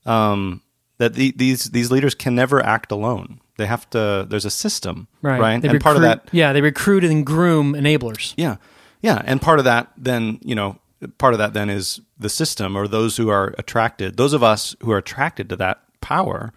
Um, 0.06 0.62
that 1.00 1.16
the, 1.16 1.32
these 1.36 1.66
these 1.72 1.90
leaders 1.90 2.14
can 2.14 2.36
never 2.36 2.64
act 2.64 2.92
alone. 2.92 3.42
They 3.58 3.66
have 3.66 3.90
to. 3.90 4.26
There's 4.30 4.46
a 4.46 4.52
system, 4.52 5.08
right? 5.24 5.62
They 5.62 5.70
and 5.70 5.82
part 5.82 5.96
of 5.96 6.04
that, 6.04 6.30
yeah, 6.32 6.54
they 6.54 6.62
recruit 6.62 7.04
and 7.04 7.26
groom 7.26 7.74
enablers. 7.74 8.36
yeah, 8.38 8.58
yeah, 9.02 9.22
and 9.26 9.42
part 9.42 9.58
of 9.60 9.66
that, 9.66 9.92
then 9.98 10.40
you 10.42 10.54
know, 10.54 10.78
part 11.18 11.34
of 11.34 11.38
that 11.40 11.54
then 11.54 11.70
is 11.70 12.02
the 12.20 12.30
system 12.30 12.76
or 12.76 12.88
those 12.88 13.18
who 13.18 13.30
are 13.30 13.54
attracted. 13.58 14.18
Those 14.18 14.34
of 14.34 14.44
us 14.44 14.76
who 14.82 14.92
are 14.92 14.98
attracted 14.98 15.50
to 15.50 15.56
that 15.58 15.82
power, 16.02 16.52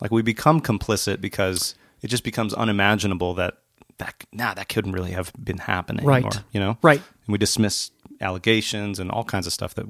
like 0.00 0.10
we 0.10 0.22
become 0.22 0.60
complicit 0.60 1.20
because 1.20 1.74
it 2.02 2.08
just 2.08 2.24
becomes 2.24 2.54
unimaginable 2.54 3.34
that 3.34 3.58
that 3.98 4.14
nah 4.32 4.54
that 4.54 4.68
couldn't 4.68 4.92
really 4.92 5.10
have 5.10 5.32
been 5.42 5.58
happening, 5.58 6.06
Right. 6.06 6.24
Or, 6.24 6.44
you 6.52 6.60
know, 6.60 6.78
Right. 6.82 6.98
And 7.26 7.32
we 7.32 7.38
dismiss 7.38 7.90
allegations 8.20 8.98
and 8.98 9.10
all 9.10 9.24
kinds 9.24 9.46
of 9.46 9.52
stuff 9.52 9.74
that 9.74 9.86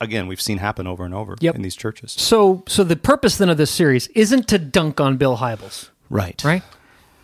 again 0.00 0.26
we've 0.26 0.40
seen 0.40 0.58
happen 0.58 0.86
over 0.86 1.04
and 1.04 1.14
over 1.14 1.36
Yep. 1.40 1.54
in 1.56 1.62
these 1.62 1.76
churches. 1.76 2.12
So 2.12 2.62
so 2.66 2.82
the 2.84 2.96
purpose 2.96 3.36
then 3.38 3.48
of 3.50 3.56
this 3.58 3.70
series 3.70 4.08
isn't 4.08 4.48
to 4.48 4.58
dunk 4.58 5.00
on 5.00 5.16
Bill 5.16 5.36
Hybels, 5.38 5.90
Right, 6.10 6.42
right? 6.44 6.62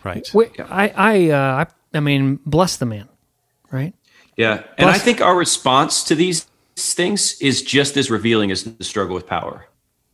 right. 0.05 0.29
Wait, 0.33 0.59
I 0.61 0.88
I 0.96 1.31
uh, 1.31 1.64
I 1.64 1.96
I 1.96 2.01
mean 2.01 2.38
bless 2.46 2.77
the 2.77 2.87
man? 2.87 3.09
Yeah, 4.38 4.62
and 4.79 4.88
I 4.88 4.96
think 4.96 5.20
our 5.20 5.37
response 5.37 6.03
to 6.05 6.14
these 6.14 6.46
things 6.77 7.37
is 7.42 7.61
just 7.61 7.96
as 7.96 8.11
revealing 8.11 8.51
as 8.51 8.64
the 8.64 8.85
struggle 8.85 9.14
with 9.14 9.27
power. 9.27 9.66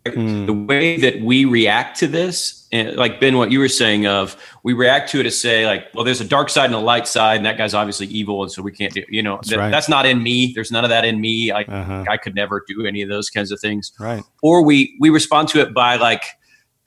The 0.05 0.53
way 0.53 0.99
that 0.99 1.23
we 1.23 1.47
react 1.47 1.99
to 2.01 2.07
this, 2.07 2.67
and 2.73 2.95
like 2.97 3.21
Ben, 3.21 3.39
what 3.39 3.51
you 3.51 3.59
were 3.59 3.71
saying 3.71 4.07
of, 4.07 4.37
we 4.63 4.75
react 4.75 5.11
to 5.13 5.21
it 5.21 5.25
as 5.25 5.41
say, 5.41 5.65
like, 5.67 5.87
well, 5.95 6.05
there's 6.05 6.21
a 6.21 6.27
dark 6.27 6.51
side 6.51 6.67
and 6.67 6.75
a 6.75 6.79
light 6.79 7.09
side, 7.09 7.37
and 7.39 7.47
that 7.47 7.57
guy's 7.57 7.73
obviously 7.73 8.07
evil, 8.09 8.43
and 8.43 8.53
so 8.53 8.61
we 8.61 8.71
can't 8.71 8.93
do, 8.93 9.03
you 9.09 9.23
know, 9.23 9.41
that- 9.47 9.57
right. 9.57 9.71
that's 9.71 9.89
not 9.89 10.05
in 10.05 10.23
me. 10.23 10.53
There's 10.55 10.71
none 10.71 10.85
of 10.85 10.91
that 10.91 11.07
in 11.07 11.23
me. 11.23 11.51
I, 11.53 11.63
Uh-huh. 11.63 12.05
I 12.07 12.19
could 12.19 12.35
never 12.35 12.63
do 12.69 12.85
any 12.85 13.01
of 13.01 13.09
those 13.09 13.31
kinds 13.31 13.51
of 13.51 13.61
things. 13.61 13.93
Right. 13.99 14.23
Or 14.43 14.63
we 14.63 14.95
we 15.01 15.09
respond 15.09 15.49
to 15.49 15.61
it 15.61 15.73
by 15.73 15.97
like, 15.97 16.23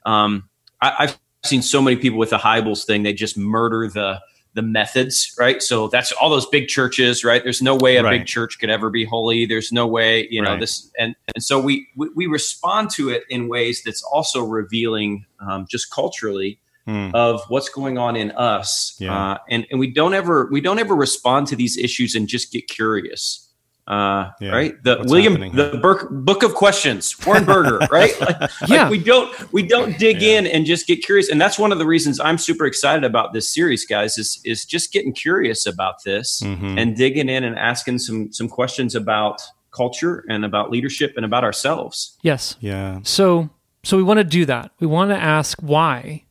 um, 0.06 0.48
I, 0.80 0.94
I've 1.00 1.18
seen 1.44 1.62
so 1.62 1.82
many 1.82 1.96
people 1.96 2.20
with 2.20 2.30
the 2.30 2.38
Hybels 2.38 2.84
thing. 2.84 3.02
They 3.02 3.12
just 3.14 3.36
murder 3.36 3.88
the 3.88 4.20
the 4.54 4.62
methods, 4.62 5.34
right? 5.38 5.62
So 5.62 5.88
that's 5.88 6.10
all 6.12 6.30
those 6.30 6.46
big 6.46 6.68
churches, 6.68 7.22
right? 7.22 7.42
There's 7.44 7.62
no 7.62 7.76
way 7.76 7.96
a 7.96 8.02
Right. 8.02 8.18
big 8.20 8.26
church 8.26 8.58
could 8.58 8.70
ever 8.70 8.90
be 8.90 9.04
holy. 9.04 9.46
There's 9.46 9.70
no 9.72 9.86
way, 9.86 10.26
you 10.30 10.42
know, 10.42 10.50
Right. 10.52 10.60
this, 10.60 10.90
and 10.98 11.14
and 11.34 11.44
so 11.44 11.60
we 11.60 11.86
we, 11.96 12.08
we 12.16 12.26
respond 12.26 12.90
to 12.96 13.10
it 13.10 13.24
in 13.28 13.48
ways 13.48 13.82
that's 13.84 14.02
also 14.02 14.42
revealing, 14.42 15.26
um, 15.40 15.66
just 15.70 15.90
culturally, 15.90 16.58
Hmm. 16.86 17.10
of 17.12 17.42
what's 17.48 17.68
going 17.68 17.98
on 17.98 18.16
in 18.16 18.30
us, 18.32 18.96
Yeah. 18.98 19.32
uh, 19.32 19.38
and 19.50 19.66
and 19.70 19.78
we 19.78 19.88
don't 19.92 20.14
ever 20.14 20.48
we 20.50 20.60
don't 20.62 20.78
ever 20.78 20.94
respond 20.96 21.46
to 21.48 21.56
these 21.56 21.76
issues 21.76 22.14
and 22.14 22.26
just 22.26 22.50
get 22.50 22.66
curious. 22.68 23.47
Uh, 23.88 24.30
Yeah. 24.40 24.50
right. 24.50 24.82
The 24.84 24.96
What's 24.98 25.10
William, 25.10 25.40
the 25.56 25.70
here? 25.70 25.80
Burke, 25.80 26.08
book 26.10 26.42
of 26.42 26.52
questions, 26.54 27.16
Warren 27.26 27.44
Berger, 27.46 27.78
right? 27.90 28.12
Like, 28.20 28.40
like 28.40 28.50
Yeah. 28.68 28.90
we 28.90 28.98
don't, 29.02 29.52
we 29.52 29.62
don't 29.62 29.98
dig 29.98 30.20
Yeah. 30.20 30.38
in 30.40 30.46
and 30.46 30.66
just 30.66 30.86
get 30.86 31.02
curious. 31.02 31.30
And 31.30 31.40
that's 31.40 31.58
one 31.58 31.72
of 31.72 31.78
the 31.78 31.86
reasons 31.86 32.20
I'm 32.20 32.36
super 32.36 32.66
excited 32.66 33.02
about 33.02 33.32
this 33.32 33.48
series, 33.48 33.86
guys, 33.86 34.18
is, 34.18 34.40
is 34.44 34.66
just 34.66 34.92
getting 34.92 35.14
curious 35.14 35.64
about 35.64 36.04
this 36.04 36.42
Mhm. 36.44 36.78
and 36.78 36.96
digging 36.96 37.30
in 37.30 37.44
and 37.44 37.58
asking 37.58 38.00
some, 38.00 38.30
some 38.30 38.46
questions 38.48 38.94
about 38.94 39.40
culture 39.70 40.22
and 40.28 40.44
about 40.44 40.70
leadership 40.70 41.14
and 41.16 41.24
about 41.24 41.42
ourselves. 41.42 42.18
Yes. 42.22 42.56
yeah. 42.60 42.98
So, 43.04 43.48
so 43.84 43.96
we 43.96 44.02
want 44.02 44.18
to 44.18 44.24
do 44.24 44.44
that. 44.44 44.70
We 44.80 44.86
want 44.86 45.10
to 45.12 45.16
ask 45.16 45.58
why. 45.62 46.24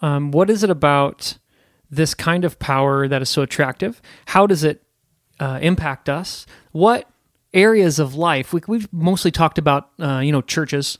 Um, 0.00 0.30
what 0.30 0.48
is 0.48 0.62
it 0.62 0.70
about 0.70 1.38
this 1.90 2.14
kind 2.14 2.44
of 2.44 2.58
power 2.60 3.08
that 3.08 3.20
is 3.20 3.28
so 3.28 3.42
attractive? 3.42 4.00
How 4.26 4.46
does 4.46 4.62
it 4.62 4.82
uh, 5.40 5.58
impact 5.60 6.08
us? 6.08 6.46
What 6.74 7.08
areas 7.52 8.00
of 8.00 8.16
life? 8.16 8.52
We, 8.52 8.60
we've 8.66 8.92
mostly 8.92 9.30
talked 9.30 9.58
about, 9.58 9.90
uh, 10.00 10.18
you 10.18 10.32
know, 10.32 10.42
churches 10.42 10.98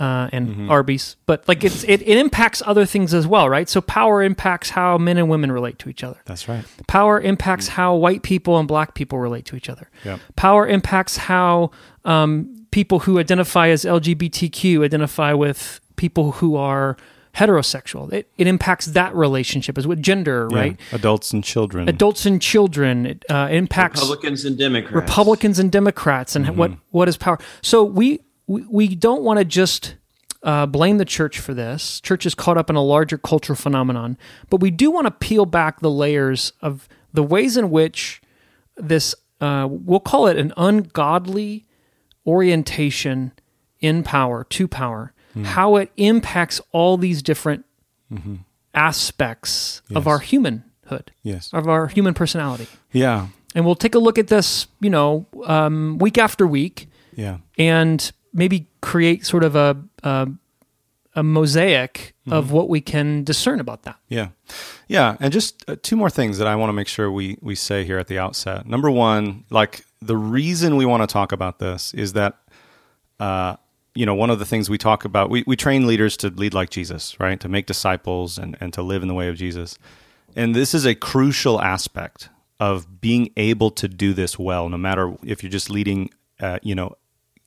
uh, 0.00 0.28
and 0.32 0.68
Arby's, 0.68 1.14
but 1.26 1.46
like 1.46 1.62
it's 1.62 1.84
it, 1.84 2.02
it 2.02 2.18
impacts 2.18 2.60
other 2.66 2.84
things 2.84 3.14
as 3.14 3.24
well, 3.24 3.48
right? 3.48 3.68
So 3.68 3.80
power 3.80 4.20
impacts 4.20 4.70
how 4.70 4.98
men 4.98 5.16
and 5.16 5.28
women 5.28 5.52
relate 5.52 5.78
to 5.78 5.88
each 5.88 6.02
other. 6.02 6.18
That's 6.24 6.48
right. 6.48 6.64
Power 6.88 7.20
impacts 7.20 7.68
how 7.68 7.94
white 7.94 8.24
people 8.24 8.58
and 8.58 8.66
black 8.66 8.94
people 8.94 9.20
relate 9.20 9.44
to 9.46 9.56
each 9.56 9.68
other. 9.68 9.88
Yep. 10.04 10.18
Power 10.34 10.66
impacts 10.66 11.18
how 11.18 11.70
um, 12.04 12.66
people 12.72 13.00
who 13.00 13.20
identify 13.20 13.68
as 13.68 13.84
LGBTQ 13.84 14.84
identify 14.84 15.34
with 15.34 15.80
people 15.94 16.32
who 16.32 16.56
are 16.56 16.96
heterosexual. 17.34 18.12
It, 18.12 18.30
it 18.36 18.46
impacts 18.46 18.86
that 18.86 19.14
relationship 19.14 19.78
as 19.78 19.86
with 19.86 20.02
gender, 20.02 20.48
Yeah. 20.50 20.58
right? 20.58 20.80
Adults 20.92 21.32
and 21.32 21.42
children. 21.42 21.88
Adults 21.88 22.26
and 22.26 22.40
children. 22.40 23.06
It 23.06 23.24
uh, 23.30 23.48
impacts 23.50 24.00
Republicans 24.00 24.44
and 24.44 24.58
Democrats. 24.58 24.94
Republicans 24.94 25.58
and 25.58 25.72
Democrats, 25.72 26.36
and 26.36 26.56
what 26.56 26.72
what 26.90 27.08
is 27.08 27.16
power. 27.16 27.38
So 27.62 27.84
we 27.84 28.20
we, 28.46 28.64
we 28.68 28.94
don't 28.94 29.22
want 29.22 29.38
to 29.38 29.44
just 29.44 29.96
uh, 30.42 30.66
blame 30.66 30.98
the 30.98 31.04
church 31.04 31.38
for 31.38 31.54
this. 31.54 32.00
Church 32.00 32.26
is 32.26 32.34
caught 32.34 32.58
up 32.58 32.68
in 32.68 32.76
a 32.76 32.82
larger 32.82 33.16
cultural 33.16 33.56
phenomenon, 33.56 34.18
but 34.50 34.60
we 34.60 34.70
do 34.70 34.90
want 34.90 35.06
to 35.06 35.10
peel 35.10 35.46
back 35.46 35.80
the 35.80 35.90
layers 35.90 36.52
of 36.60 36.88
the 37.12 37.22
ways 37.22 37.56
in 37.56 37.70
which 37.70 38.20
this 38.76 39.14
uh, 39.40 39.66
we'll 39.70 40.00
call 40.00 40.26
it 40.26 40.36
an 40.36 40.52
ungodly 40.56 41.66
orientation 42.26 43.32
in 43.80 44.02
power 44.02 44.44
to 44.44 44.68
power, 44.68 45.12
how 45.44 45.76
it 45.76 45.90
impacts 45.96 46.60
all 46.72 46.96
these 46.96 47.22
different 47.22 47.64
aspects 48.74 49.82
of 49.94 50.06
our 50.06 50.18
humanhood, 50.18 51.12
yes. 51.22 51.50
of 51.52 51.68
our 51.68 51.86
human 51.88 52.14
personality 52.14 52.66
Yeah. 52.92 53.28
and 53.54 53.64
we'll 53.66 53.74
take 53.74 53.94
a 53.94 53.98
look 53.98 54.18
at 54.18 54.28
this, 54.28 54.66
you 54.80 54.90
know, 54.90 55.26
um, 55.44 55.98
week 55.98 56.18
after 56.18 56.46
week, 56.46 56.88
Yeah. 57.14 57.38
and 57.58 58.10
maybe 58.32 58.66
create 58.80 59.26
sort 59.26 59.44
of 59.44 59.54
a 59.56 59.76
a, 60.02 60.28
a 61.14 61.22
mosaic 61.22 62.14
of 62.30 62.50
what 62.52 62.68
we 62.70 62.80
can 62.80 63.24
discern 63.24 63.60
about 63.60 63.82
that. 63.82 63.96
Yeah. 64.08 64.28
Yeah. 64.88 65.16
And 65.20 65.32
just 65.32 65.64
uh, 65.68 65.76
two 65.82 65.96
more 65.96 66.08
things 66.08 66.38
that 66.38 66.46
I 66.46 66.54
want 66.56 66.68
to 66.70 66.72
make 66.72 66.88
sure 66.88 67.10
we, 67.10 67.36
we 67.42 67.54
say 67.54 67.84
here 67.84 67.98
at 67.98 68.06
the 68.06 68.18
outset. 68.18 68.66
Number 68.66 68.90
one, 68.90 69.44
like 69.50 69.84
the 70.00 70.16
reason 70.16 70.76
we 70.76 70.86
want 70.86 71.02
to 71.02 71.06
talk 71.06 71.32
about 71.32 71.58
this 71.58 71.92
is 71.94 72.12
that, 72.14 72.38
uh, 73.20 73.56
you 73.94 74.06
know, 74.06 74.14
one 74.14 74.30
of 74.30 74.38
the 74.38 74.44
things 74.44 74.70
we 74.70 74.78
talk 74.78 75.04
about, 75.04 75.30
we, 75.30 75.44
we 75.46 75.56
train 75.56 75.86
leaders 75.86 76.16
to 76.18 76.28
lead 76.28 76.54
like 76.54 76.70
Jesus, 76.70 77.18
right? 77.20 77.38
To 77.40 77.48
make 77.48 77.66
disciples 77.66 78.38
and, 78.38 78.56
and 78.60 78.72
to 78.72 78.82
live 78.82 79.02
in 79.02 79.08
the 79.08 79.14
way 79.14 79.28
of 79.28 79.36
Jesus. 79.36 79.78
And 80.34 80.54
this 80.54 80.74
is 80.74 80.86
a 80.86 80.94
crucial 80.94 81.60
aspect 81.60 82.28
of 82.58 83.00
being 83.00 83.30
able 83.36 83.70
to 83.72 83.88
do 83.88 84.14
this 84.14 84.38
well, 84.38 84.68
no 84.68 84.78
matter 84.78 85.14
if 85.24 85.42
you're 85.42 85.50
just 85.50 85.68
leading, 85.68 86.10
uh, 86.40 86.58
you 86.62 86.74
know, 86.74 86.96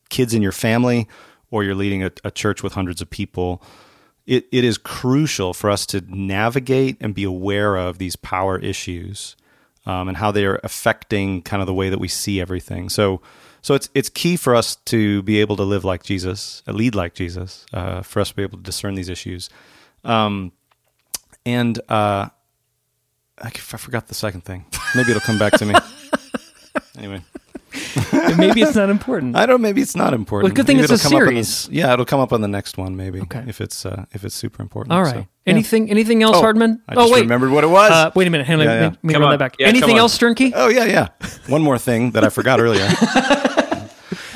kids 0.09 0.33
in 0.33 0.41
your 0.41 0.51
family 0.51 1.07
or 1.49 1.63
you're 1.63 1.75
leading 1.75 2.03
a, 2.03 2.11
a 2.23 2.31
church 2.31 2.61
with 2.61 2.73
hundreds 2.73 3.01
of 3.01 3.09
people 3.09 3.61
it, 4.25 4.47
it 4.51 4.63
is 4.63 4.77
crucial 4.77 5.53
for 5.53 5.69
us 5.69 5.85
to 5.87 6.01
navigate 6.07 6.97
and 6.99 7.13
be 7.13 7.23
aware 7.23 7.75
of 7.75 7.97
these 7.97 8.15
power 8.15 8.57
issues 8.57 9.35
um, 9.85 10.07
and 10.07 10.17
how 10.17 10.31
they 10.31 10.45
are 10.45 10.59
affecting 10.63 11.41
kind 11.43 11.61
of 11.61 11.67
the 11.67 11.73
way 11.73 11.89
that 11.89 11.99
we 11.99 12.07
see 12.07 12.41
everything. 12.41 12.89
So, 12.89 13.21
so 13.65 13.73
it's 13.73 13.89
it's 13.95 14.09
key 14.09 14.35
for 14.37 14.53
us 14.55 14.75
to 14.85 15.23
be 15.23 15.41
able 15.41 15.55
to 15.55 15.63
live 15.63 15.83
like 15.83 16.03
Jesus, 16.03 16.61
uh, 16.67 16.71
lead 16.71 16.93
like 16.93 17.15
Jesus, 17.15 17.65
uh, 17.73 18.03
for 18.03 18.19
us 18.19 18.29
to 18.29 18.35
be 18.35 18.43
able 18.43 18.59
to 18.59 18.63
discern 18.63 18.93
these 18.93 19.09
issues. 19.09 19.49
Um, 20.03 20.51
and 21.47 21.79
uh, 21.89 22.29
I, 23.41 23.47
f- 23.47 23.73
I 23.73 23.77
forgot 23.77 24.07
the 24.07 24.13
second 24.13 24.41
thing. 24.41 24.65
Maybe 24.93 25.09
it'll 25.09 25.21
come 25.21 25.39
back 25.39 25.53
to 25.53 25.65
me. 25.65 25.73
anyway. 26.97 27.23
Maybe 28.37 28.61
it's 28.61 28.75
not 28.75 28.91
important. 28.91 29.35
I 29.35 29.47
don't. 29.47 29.61
Maybe 29.61 29.81
it's 29.81 29.95
not 29.95 30.13
important. 30.13 30.51
Well, 30.51 30.55
good 30.55 30.67
thing 30.67 30.77
Maybe 30.77 30.93
it's 30.93 31.03
a 31.03 31.07
it'll 31.07 31.09
come 31.09 31.23
up 31.23 31.29
in 31.29 31.35
the- 31.35 31.43
series. 31.43 31.75
yeah, 31.75 31.91
it'll 31.91 32.05
come 32.05 32.19
up 32.19 32.33
on 32.33 32.41
the 32.41 32.47
next 32.47 32.77
one. 32.77 32.95
Maybe. 32.95 33.19
Okay. 33.21 33.43
If 33.47 33.61
it's 33.61 33.83
uh, 33.83 34.05
if 34.11 34.23
it's 34.23 34.35
super 34.35 34.61
important. 34.61 34.93
All 34.93 35.01
right. 35.01 35.09
So, 35.09 35.15
right. 35.17 35.27
yeah. 35.45 35.51
Anything 35.53 35.89
anything 35.89 36.21
else, 36.21 36.37
Oh, 36.37 36.41
Hardman? 36.41 36.81
I 36.87 36.93
just 36.95 37.09
oh 37.09 37.11
wait, 37.11 37.21
remembered 37.21 37.49
what 37.51 37.63
it 37.63 37.67
was. 37.67 37.91
Uh, 37.91 38.11
wait 38.15 38.27
a 38.27 38.29
minute. 38.29 38.45
Hang 38.47 38.59
on. 38.59 38.65
Yeah, 38.65 38.69
let 38.71 38.75
yeah. 38.81 38.89
me- 38.89 38.95
let 38.95 39.03
me 39.03 39.13
Come 39.13 39.21
run 39.23 39.31
on. 39.33 39.39
that 39.39 39.43
back. 39.51 39.55
Yeah, 39.59 39.67
Anything 39.67 39.97
else, 39.97 40.15
Sternke? 40.17 40.51
Oh 40.55 40.69
yeah, 40.69 40.85
yeah. 40.85 41.07
One 41.47 41.61
more 41.61 41.77
thing 41.77 42.11
that 42.11 42.23
I 42.23 42.29
forgot 42.29 42.59
earlier. 42.59 42.87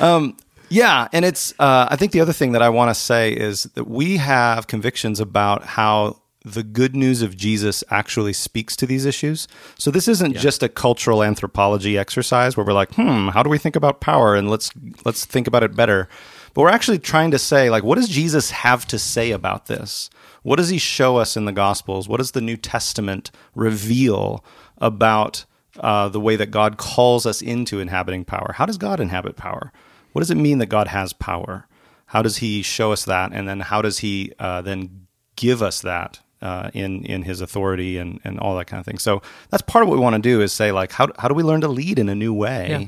um, 0.00 0.36
yeah, 0.68 1.08
and 1.12 1.24
it's. 1.24 1.52
Uh, 1.58 1.88
I 1.90 1.96
think 1.96 2.12
the 2.12 2.20
other 2.20 2.32
thing 2.32 2.52
that 2.52 2.62
I 2.62 2.68
want 2.68 2.90
to 2.90 2.94
say 2.94 3.32
is 3.32 3.64
that 3.74 3.88
we 3.88 4.16
have 4.18 4.68
convictions 4.68 5.18
about 5.18 5.64
how 5.64 6.20
the 6.44 6.62
good 6.62 6.96
news 6.96 7.20
of 7.20 7.36
Jesus 7.36 7.84
actually 7.90 8.32
speaks 8.32 8.74
to 8.76 8.86
these 8.86 9.04
issues. 9.04 9.46
So 9.78 9.90
this 9.90 10.08
isn't 10.08 10.36
just 10.36 10.62
a 10.62 10.68
cultural 10.68 11.22
anthropology 11.22 11.98
exercise 11.98 12.56
where 12.56 12.64
we're 12.64 12.72
like, 12.72 12.94
hmm, 12.94 13.28
how 13.28 13.42
do 13.42 13.50
we 13.50 13.58
think 13.58 13.76
about 13.76 14.00
power, 14.00 14.34
and 14.34 14.48
let's 14.48 14.70
let's 15.04 15.24
think 15.24 15.46
about 15.46 15.62
it 15.62 15.74
better. 15.74 16.08
But 16.54 16.62
we're 16.62 16.70
actually 16.70 16.98
trying 16.98 17.30
to 17.32 17.38
say, 17.38 17.70
like, 17.70 17.84
what 17.84 17.96
does 17.96 18.08
Jesus 18.08 18.50
have 18.50 18.86
to 18.88 18.98
say 18.98 19.30
about 19.32 19.66
this? 19.66 20.10
What 20.42 20.56
does 20.56 20.68
he 20.68 20.78
show 20.78 21.16
us 21.16 21.36
in 21.36 21.44
the 21.44 21.52
Gospels? 21.52 22.08
What 22.08 22.16
does 22.16 22.32
the 22.32 22.40
New 22.40 22.56
Testament 22.56 23.30
reveal 23.54 24.44
about 24.78 25.44
uh, 25.80 26.08
the 26.08 26.20
way 26.20 26.36
that 26.36 26.50
God 26.50 26.76
calls 26.76 27.26
us 27.26 27.42
into 27.42 27.80
inhabiting 27.80 28.24
power? 28.24 28.52
How 28.54 28.66
does 28.66 28.78
God 28.78 29.00
inhabit 29.00 29.36
power? 29.36 29.72
What 30.12 30.20
does 30.20 30.30
it 30.30 30.36
mean 30.36 30.58
that 30.58 30.66
God 30.66 30.88
has 30.88 31.12
power? 31.12 31.66
How 32.06 32.22
does 32.22 32.38
He 32.38 32.62
show 32.62 32.92
us 32.92 33.04
that, 33.04 33.32
and 33.32 33.48
then 33.48 33.60
how 33.60 33.82
does 33.82 33.98
He 33.98 34.32
uh, 34.38 34.62
then 34.62 35.06
give 35.36 35.62
us 35.62 35.80
that 35.82 36.20
uh, 36.42 36.70
in 36.74 37.04
in 37.04 37.22
His 37.22 37.40
authority 37.40 37.98
and 37.98 38.20
and 38.24 38.38
all 38.40 38.56
that 38.56 38.66
kind 38.66 38.80
of 38.80 38.86
thing? 38.86 38.98
So 38.98 39.22
that's 39.50 39.62
part 39.62 39.82
of 39.82 39.88
what 39.88 39.94
we 39.96 40.02
want 40.02 40.16
to 40.16 40.22
do 40.22 40.40
is 40.40 40.52
say 40.52 40.72
like, 40.72 40.92
how 40.92 41.08
how 41.18 41.28
do 41.28 41.34
we 41.34 41.42
learn 41.42 41.60
to 41.62 41.68
lead 41.68 41.98
in 41.98 42.08
a 42.08 42.14
new 42.14 42.34
way? 42.34 42.68
Yeah. 42.70 42.84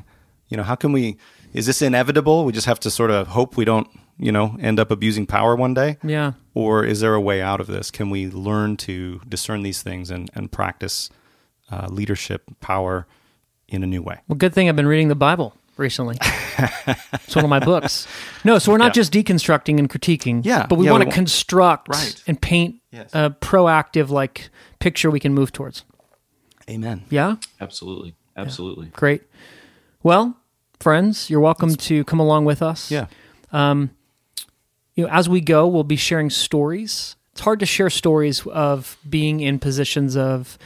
You 0.49 0.57
know, 0.57 0.65
how 0.65 0.75
can 0.75 0.93
we? 0.93 1.17
Is 1.55 1.67
this 1.67 1.83
inevitable? 1.83 2.45
We 2.45 2.53
just 2.53 2.67
have 2.67 2.81
to 2.81 2.91
sort 2.91 3.11
of 3.11 3.29
hope 3.29 3.57
we 3.57 3.65
don't, 3.65 3.87
you 4.19 4.33
know, 4.33 4.57
end 4.61 4.81
up 4.81 4.91
abusing 4.91 5.27
power 5.27 5.55
one 5.55 5.75
day. 5.75 5.99
Yeah. 6.03 6.33
Or 6.55 6.85
is 6.85 7.01
there 7.01 7.15
a 7.15 7.21
way 7.21 7.41
out 7.41 7.61
of 7.61 7.67
this? 7.67 7.91
Can 7.91 8.11
we 8.11 8.29
learn 8.29 8.77
to 8.79 9.21
discern 9.29 9.63
these 9.63 9.83
things 9.83 10.11
and, 10.11 10.31
and 10.35 10.51
practice 10.51 11.11
uh, 11.73 11.87
leadership, 11.91 12.43
power 12.61 13.07
in 13.69 13.83
a 13.83 13.87
new 13.87 14.03
way? 14.03 14.21
Well, 14.29 14.37
good 14.37 14.53
thing 14.55 14.69
I've 14.69 14.77
been 14.77 14.87
reading 14.87 15.09
the 15.09 15.15
Bible 15.15 15.55
recently. 15.79 16.17
it's 17.15 17.35
one 17.35 17.45
of 17.45 17.49
my 17.51 17.59
books. 17.61 18.07
No, 18.45 18.59
so 18.59 18.71
we're 18.71 18.79
not 18.79 18.95
Yeah. 18.95 19.03
just 19.03 19.13
deconstructing 19.13 19.79
and 19.79 19.89
critiquing. 19.89 20.45
Yeah, 20.45 20.67
But 20.67 20.79
we 20.79 20.85
yeah, 20.87 20.93
want 20.93 21.03
to 21.03 21.07
want- 21.07 21.15
construct 21.15 21.89
Right. 21.89 22.23
and 22.27 22.41
paint 22.41 22.77
Yes. 22.91 23.11
a 23.15 23.35
proactive 23.41 24.11
like 24.11 24.51
picture 24.81 25.11
we 25.11 25.19
can 25.19 25.33
move 25.33 25.51
towards. 25.53 25.85
Amen. 26.69 27.05
Yeah? 27.11 27.37
Absolutely. 27.61 28.15
Absolutely. 28.37 28.87
Great. 28.93 29.23
Well, 30.03 30.37
friends, 30.79 31.31
you're 31.31 31.41
welcome 31.41 31.75
to 31.75 32.05
come 32.05 32.21
along 32.21 32.45
with 32.45 32.61
us. 32.63 32.91
Yeah. 32.91 33.07
Um, 33.53 33.91
you 34.95 35.05
know, 35.05 35.11
as 35.11 35.29
we 35.29 35.41
go, 35.41 35.67
we'll 35.67 35.85
be 35.85 35.97
sharing 35.97 36.29
stories. 36.29 37.17
It's 37.33 37.41
hard 37.41 37.61
to 37.61 37.67
share 37.67 37.89
stories 37.89 38.47
of 38.47 38.99
being 39.09 39.41
in 39.41 39.59
positions 39.59 40.17
of 40.17 40.59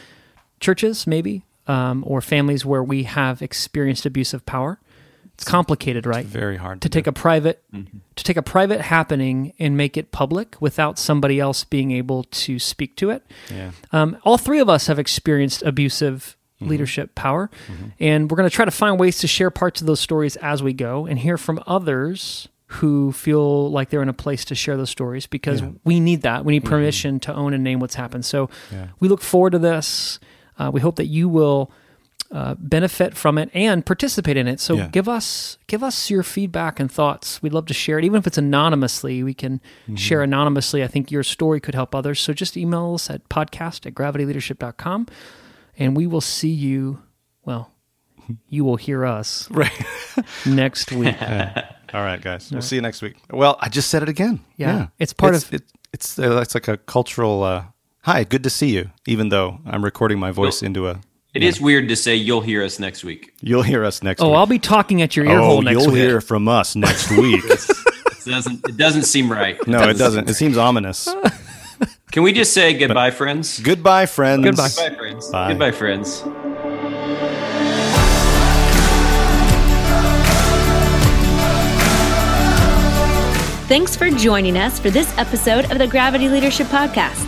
churches, 0.60 1.06
maybe, 1.06 1.44
um, 1.66 2.04
or 2.06 2.20
families 2.20 2.64
where 2.64 2.82
we 2.82 3.04
have 3.04 3.42
experienced 3.42 4.06
abuse 4.06 4.32
of 4.34 4.44
power. 4.46 4.78
It's 5.34 5.44
complicated, 5.44 6.06
right? 6.06 6.24
Very 6.24 6.56
hard 6.56 6.80
to 6.80 6.88
to 6.88 6.92
do. 6.92 6.98
take 6.98 7.06
a 7.06 7.12
private 7.12 7.62
to 8.16 8.24
take 8.24 8.38
a 8.38 8.42
private 8.42 8.80
happening 8.80 9.52
and 9.58 9.76
make 9.76 9.98
it 9.98 10.10
public 10.10 10.56
without 10.60 10.98
somebody 10.98 11.38
else 11.38 11.62
being 11.62 11.90
able 11.90 12.24
to 12.24 12.58
speak 12.58 12.96
to 12.96 13.10
it. 13.10 13.22
Yeah. 13.50 13.72
Um, 13.92 14.16
all 14.24 14.38
three 14.38 14.60
of 14.60 14.70
us 14.70 14.86
have 14.86 14.98
experienced 14.98 15.62
abusive 15.62 16.36
Mm-hmm. 16.56 16.70
leadership 16.70 17.14
power, 17.14 17.50
and 18.00 18.30
we're 18.30 18.36
going 18.38 18.48
to 18.48 18.54
try 18.54 18.64
to 18.64 18.70
find 18.70 18.98
ways 18.98 19.18
to 19.18 19.26
share 19.26 19.50
parts 19.50 19.82
of 19.82 19.86
those 19.86 20.00
stories 20.00 20.36
as 20.36 20.62
we 20.62 20.72
go 20.72 21.04
and 21.04 21.18
hear 21.18 21.36
from 21.36 21.62
others 21.66 22.48
who 22.68 23.12
feel 23.12 23.70
like 23.70 23.90
they're 23.90 24.00
in 24.00 24.08
a 24.08 24.14
place 24.14 24.42
to 24.46 24.54
share 24.54 24.78
those 24.78 24.88
stories 24.88 25.26
because 25.26 25.62
we 25.84 26.00
need 26.00 26.22
that. 26.22 26.46
We 26.46 26.54
need 26.54 26.64
permission 26.64 27.20
to 27.20 27.34
own 27.34 27.52
and 27.52 27.62
name 27.62 27.78
what's 27.78 27.96
happened. 27.96 28.24
So 28.24 28.48
we 29.00 29.08
look 29.08 29.20
forward 29.20 29.50
to 29.50 29.58
this. 29.58 30.18
Uh, 30.58 30.70
we 30.72 30.80
hope 30.80 30.96
that 30.96 31.06
you 31.06 31.28
will 31.28 31.70
uh, 32.32 32.54
benefit 32.58 33.16
from 33.16 33.38
it 33.38 33.48
and 33.54 33.86
participate 33.86 34.36
in 34.36 34.48
it. 34.48 34.58
So 34.58 34.74
Yeah. 34.74 34.88
give 34.88 35.08
us 35.08 35.58
give 35.68 35.82
us 35.84 36.10
your 36.10 36.22
feedback 36.24 36.80
and 36.80 36.90
thoughts. 36.90 37.40
We'd 37.42 37.52
love 37.52 37.66
to 37.66 37.74
share 37.74 37.98
it, 38.00 38.04
even 38.04 38.18
if 38.18 38.26
it's 38.26 38.38
anonymously. 38.38 39.22
We 39.22 39.32
can 39.34 39.60
share 39.94 40.22
anonymously. 40.22 40.82
I 40.82 40.88
think 40.88 41.12
your 41.12 41.22
story 41.22 41.60
could 41.60 41.74
help 41.76 41.94
others. 41.94 42.18
So 42.20 42.32
just 42.32 42.56
email 42.56 42.94
us 42.94 43.08
at 43.10 43.28
podcast 43.28 43.86
at 43.86 43.94
gravityleadership.com 43.94 45.06
and 45.78 45.96
we 45.96 46.06
will 46.08 46.20
see 46.20 46.50
you. 46.50 47.00
Well, 47.44 47.70
you 48.48 48.64
will 48.64 48.76
hear 48.76 49.06
us 49.06 49.48
Right. 49.50 49.70
next 50.46 50.90
week. 50.90 51.14
All 51.94 52.02
right, 52.02 52.20
guys. 52.20 52.50
We'll 52.50 52.60
see 52.62 52.74
you 52.76 52.82
next 52.82 53.02
week. 53.02 53.16
Well, 53.30 53.56
I 53.60 53.68
just 53.68 53.88
said 53.88 54.02
it 54.02 54.08
again. 54.08 54.40
Yeah. 54.56 54.88
It's 54.98 55.12
part 55.12 55.34
of- 55.36 55.52
it, 55.54 55.62
it's 55.92 56.18
uh, 56.18 56.40
it's 56.42 56.54
like 56.54 56.66
a 56.66 56.76
cultural. 56.76 57.44
Uh, 57.44 57.64
Hi, 58.06 58.22
good 58.22 58.44
to 58.44 58.50
see 58.50 58.68
you. 58.68 58.92
Even 59.08 59.30
though 59.30 59.58
I'm 59.66 59.84
recording 59.84 60.20
my 60.20 60.30
voice 60.30 60.62
Well- 60.62 60.66
into 60.68 60.88
a. 60.88 61.00
It 61.34 61.42
is 61.42 61.60
weird 61.60 61.88
to 61.88 61.96
say 61.96 62.14
you'll 62.14 62.40
hear 62.40 62.62
us 62.62 62.78
next 62.78 63.02
week. 63.02 63.34
You'll 63.42 63.64
hear 63.64 63.84
us 63.84 64.00
next 64.00 64.22
week. 64.22 64.26
Oh, 64.26 64.30
week. 64.30 64.38
I'll 64.38 64.46
be 64.46 64.58
talking 64.60 65.02
at 65.02 65.16
your 65.16 65.26
ear 65.26 65.38
oh, 65.40 65.44
hole 65.44 65.62
next 65.62 65.78
week. 65.78 65.86
you'll 65.86 65.94
hear 65.94 66.20
from 66.20 66.46
us 66.46 66.76
next 66.76 67.10
week. 67.18 67.44
It 67.44 68.24
doesn't. 68.24 68.66
It 68.68 68.76
doesn't 68.76 69.02
seem 69.02 69.30
right. 69.30 69.58
no, 69.66 69.88
it 69.88 69.98
doesn't. 69.98 70.30
It 70.30 70.34
seems 70.34 70.56
ominous. 70.56 71.08
Can 72.12 72.22
we 72.22 72.32
just 72.32 72.54
say 72.54 72.72
goodbye, 72.78 73.10
friends? 73.10 73.58
Goodbye, 73.58 74.06
friends. 74.06 74.44
Goodbye. 74.44 74.68
Goodbye, 74.68 74.96
friends. 74.96 75.30
Bye. 75.30 75.48
Goodbye, 75.48 75.72
friends. 75.72 76.22
Thanks 83.68 83.96
for 83.96 84.10
joining 84.10 84.56
us 84.56 84.78
for 84.78 84.90
this 84.90 85.12
episode 85.18 85.70
of 85.72 85.78
the 85.78 85.88
Gravity 85.88 86.28
Leadership 86.28 86.68
Podcast. 86.68 87.25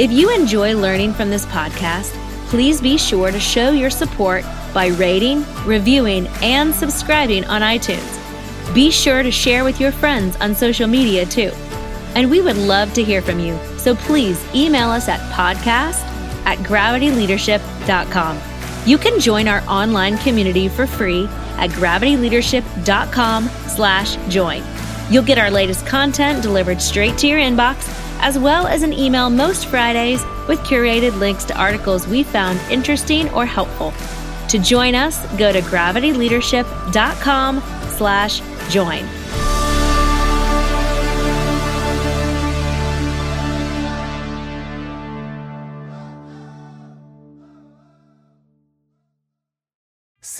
If 0.00 0.10
you 0.10 0.34
enjoy 0.34 0.74
learning 0.74 1.12
from 1.12 1.28
this 1.28 1.44
podcast, 1.44 2.12
please 2.48 2.80
be 2.80 2.96
sure 2.96 3.30
to 3.30 3.38
show 3.38 3.68
your 3.68 3.90
support 3.90 4.46
by 4.72 4.86
rating, 4.86 5.44
reviewing, 5.66 6.26
and 6.40 6.74
subscribing 6.74 7.44
on 7.44 7.60
iTunes. 7.60 8.74
Be 8.74 8.90
sure 8.90 9.22
to 9.22 9.30
share 9.30 9.62
with 9.62 9.78
your 9.78 9.92
friends 9.92 10.36
on 10.36 10.54
social 10.54 10.86
media 10.86 11.26
too. 11.26 11.50
And 12.14 12.30
we 12.30 12.40
would 12.40 12.56
love 12.56 12.94
to 12.94 13.04
hear 13.04 13.20
from 13.20 13.40
you, 13.40 13.58
so 13.76 13.94
please 13.94 14.42
email 14.54 14.88
us 14.88 15.06
at 15.06 15.20
podcast 15.32 16.00
at 16.46 16.56
gravityleadership.com. 16.60 18.40
You 18.86 18.96
can 18.96 19.20
join 19.20 19.48
our 19.48 19.60
online 19.68 20.16
community 20.16 20.70
for 20.70 20.86
free 20.86 21.26
at 21.58 21.68
gravityleadership.com 21.72 23.48
slash 23.68 24.16
join. 24.32 24.62
You'll 25.10 25.24
get 25.24 25.36
our 25.36 25.50
latest 25.50 25.86
content 25.86 26.42
delivered 26.42 26.80
straight 26.80 27.18
to 27.18 27.26
your 27.26 27.38
inbox, 27.38 28.09
as 28.20 28.38
well 28.38 28.66
as 28.66 28.82
an 28.82 28.92
email 28.92 29.30
most 29.30 29.64
Fridays 29.66 30.22
with 30.48 30.58
curated 30.60 31.18
links 31.18 31.44
to 31.44 31.58
articles 31.58 32.06
we 32.06 32.22
found 32.22 32.60
interesting 32.70 33.28
or 33.30 33.46
helpful. 33.46 33.92
To 34.48 34.58
join 34.58 34.94
us, 34.94 35.24
go 35.36 35.52
to 35.52 35.60
gravityleadership.com 35.60 37.62
slash 37.96 38.40
join. 38.70 39.19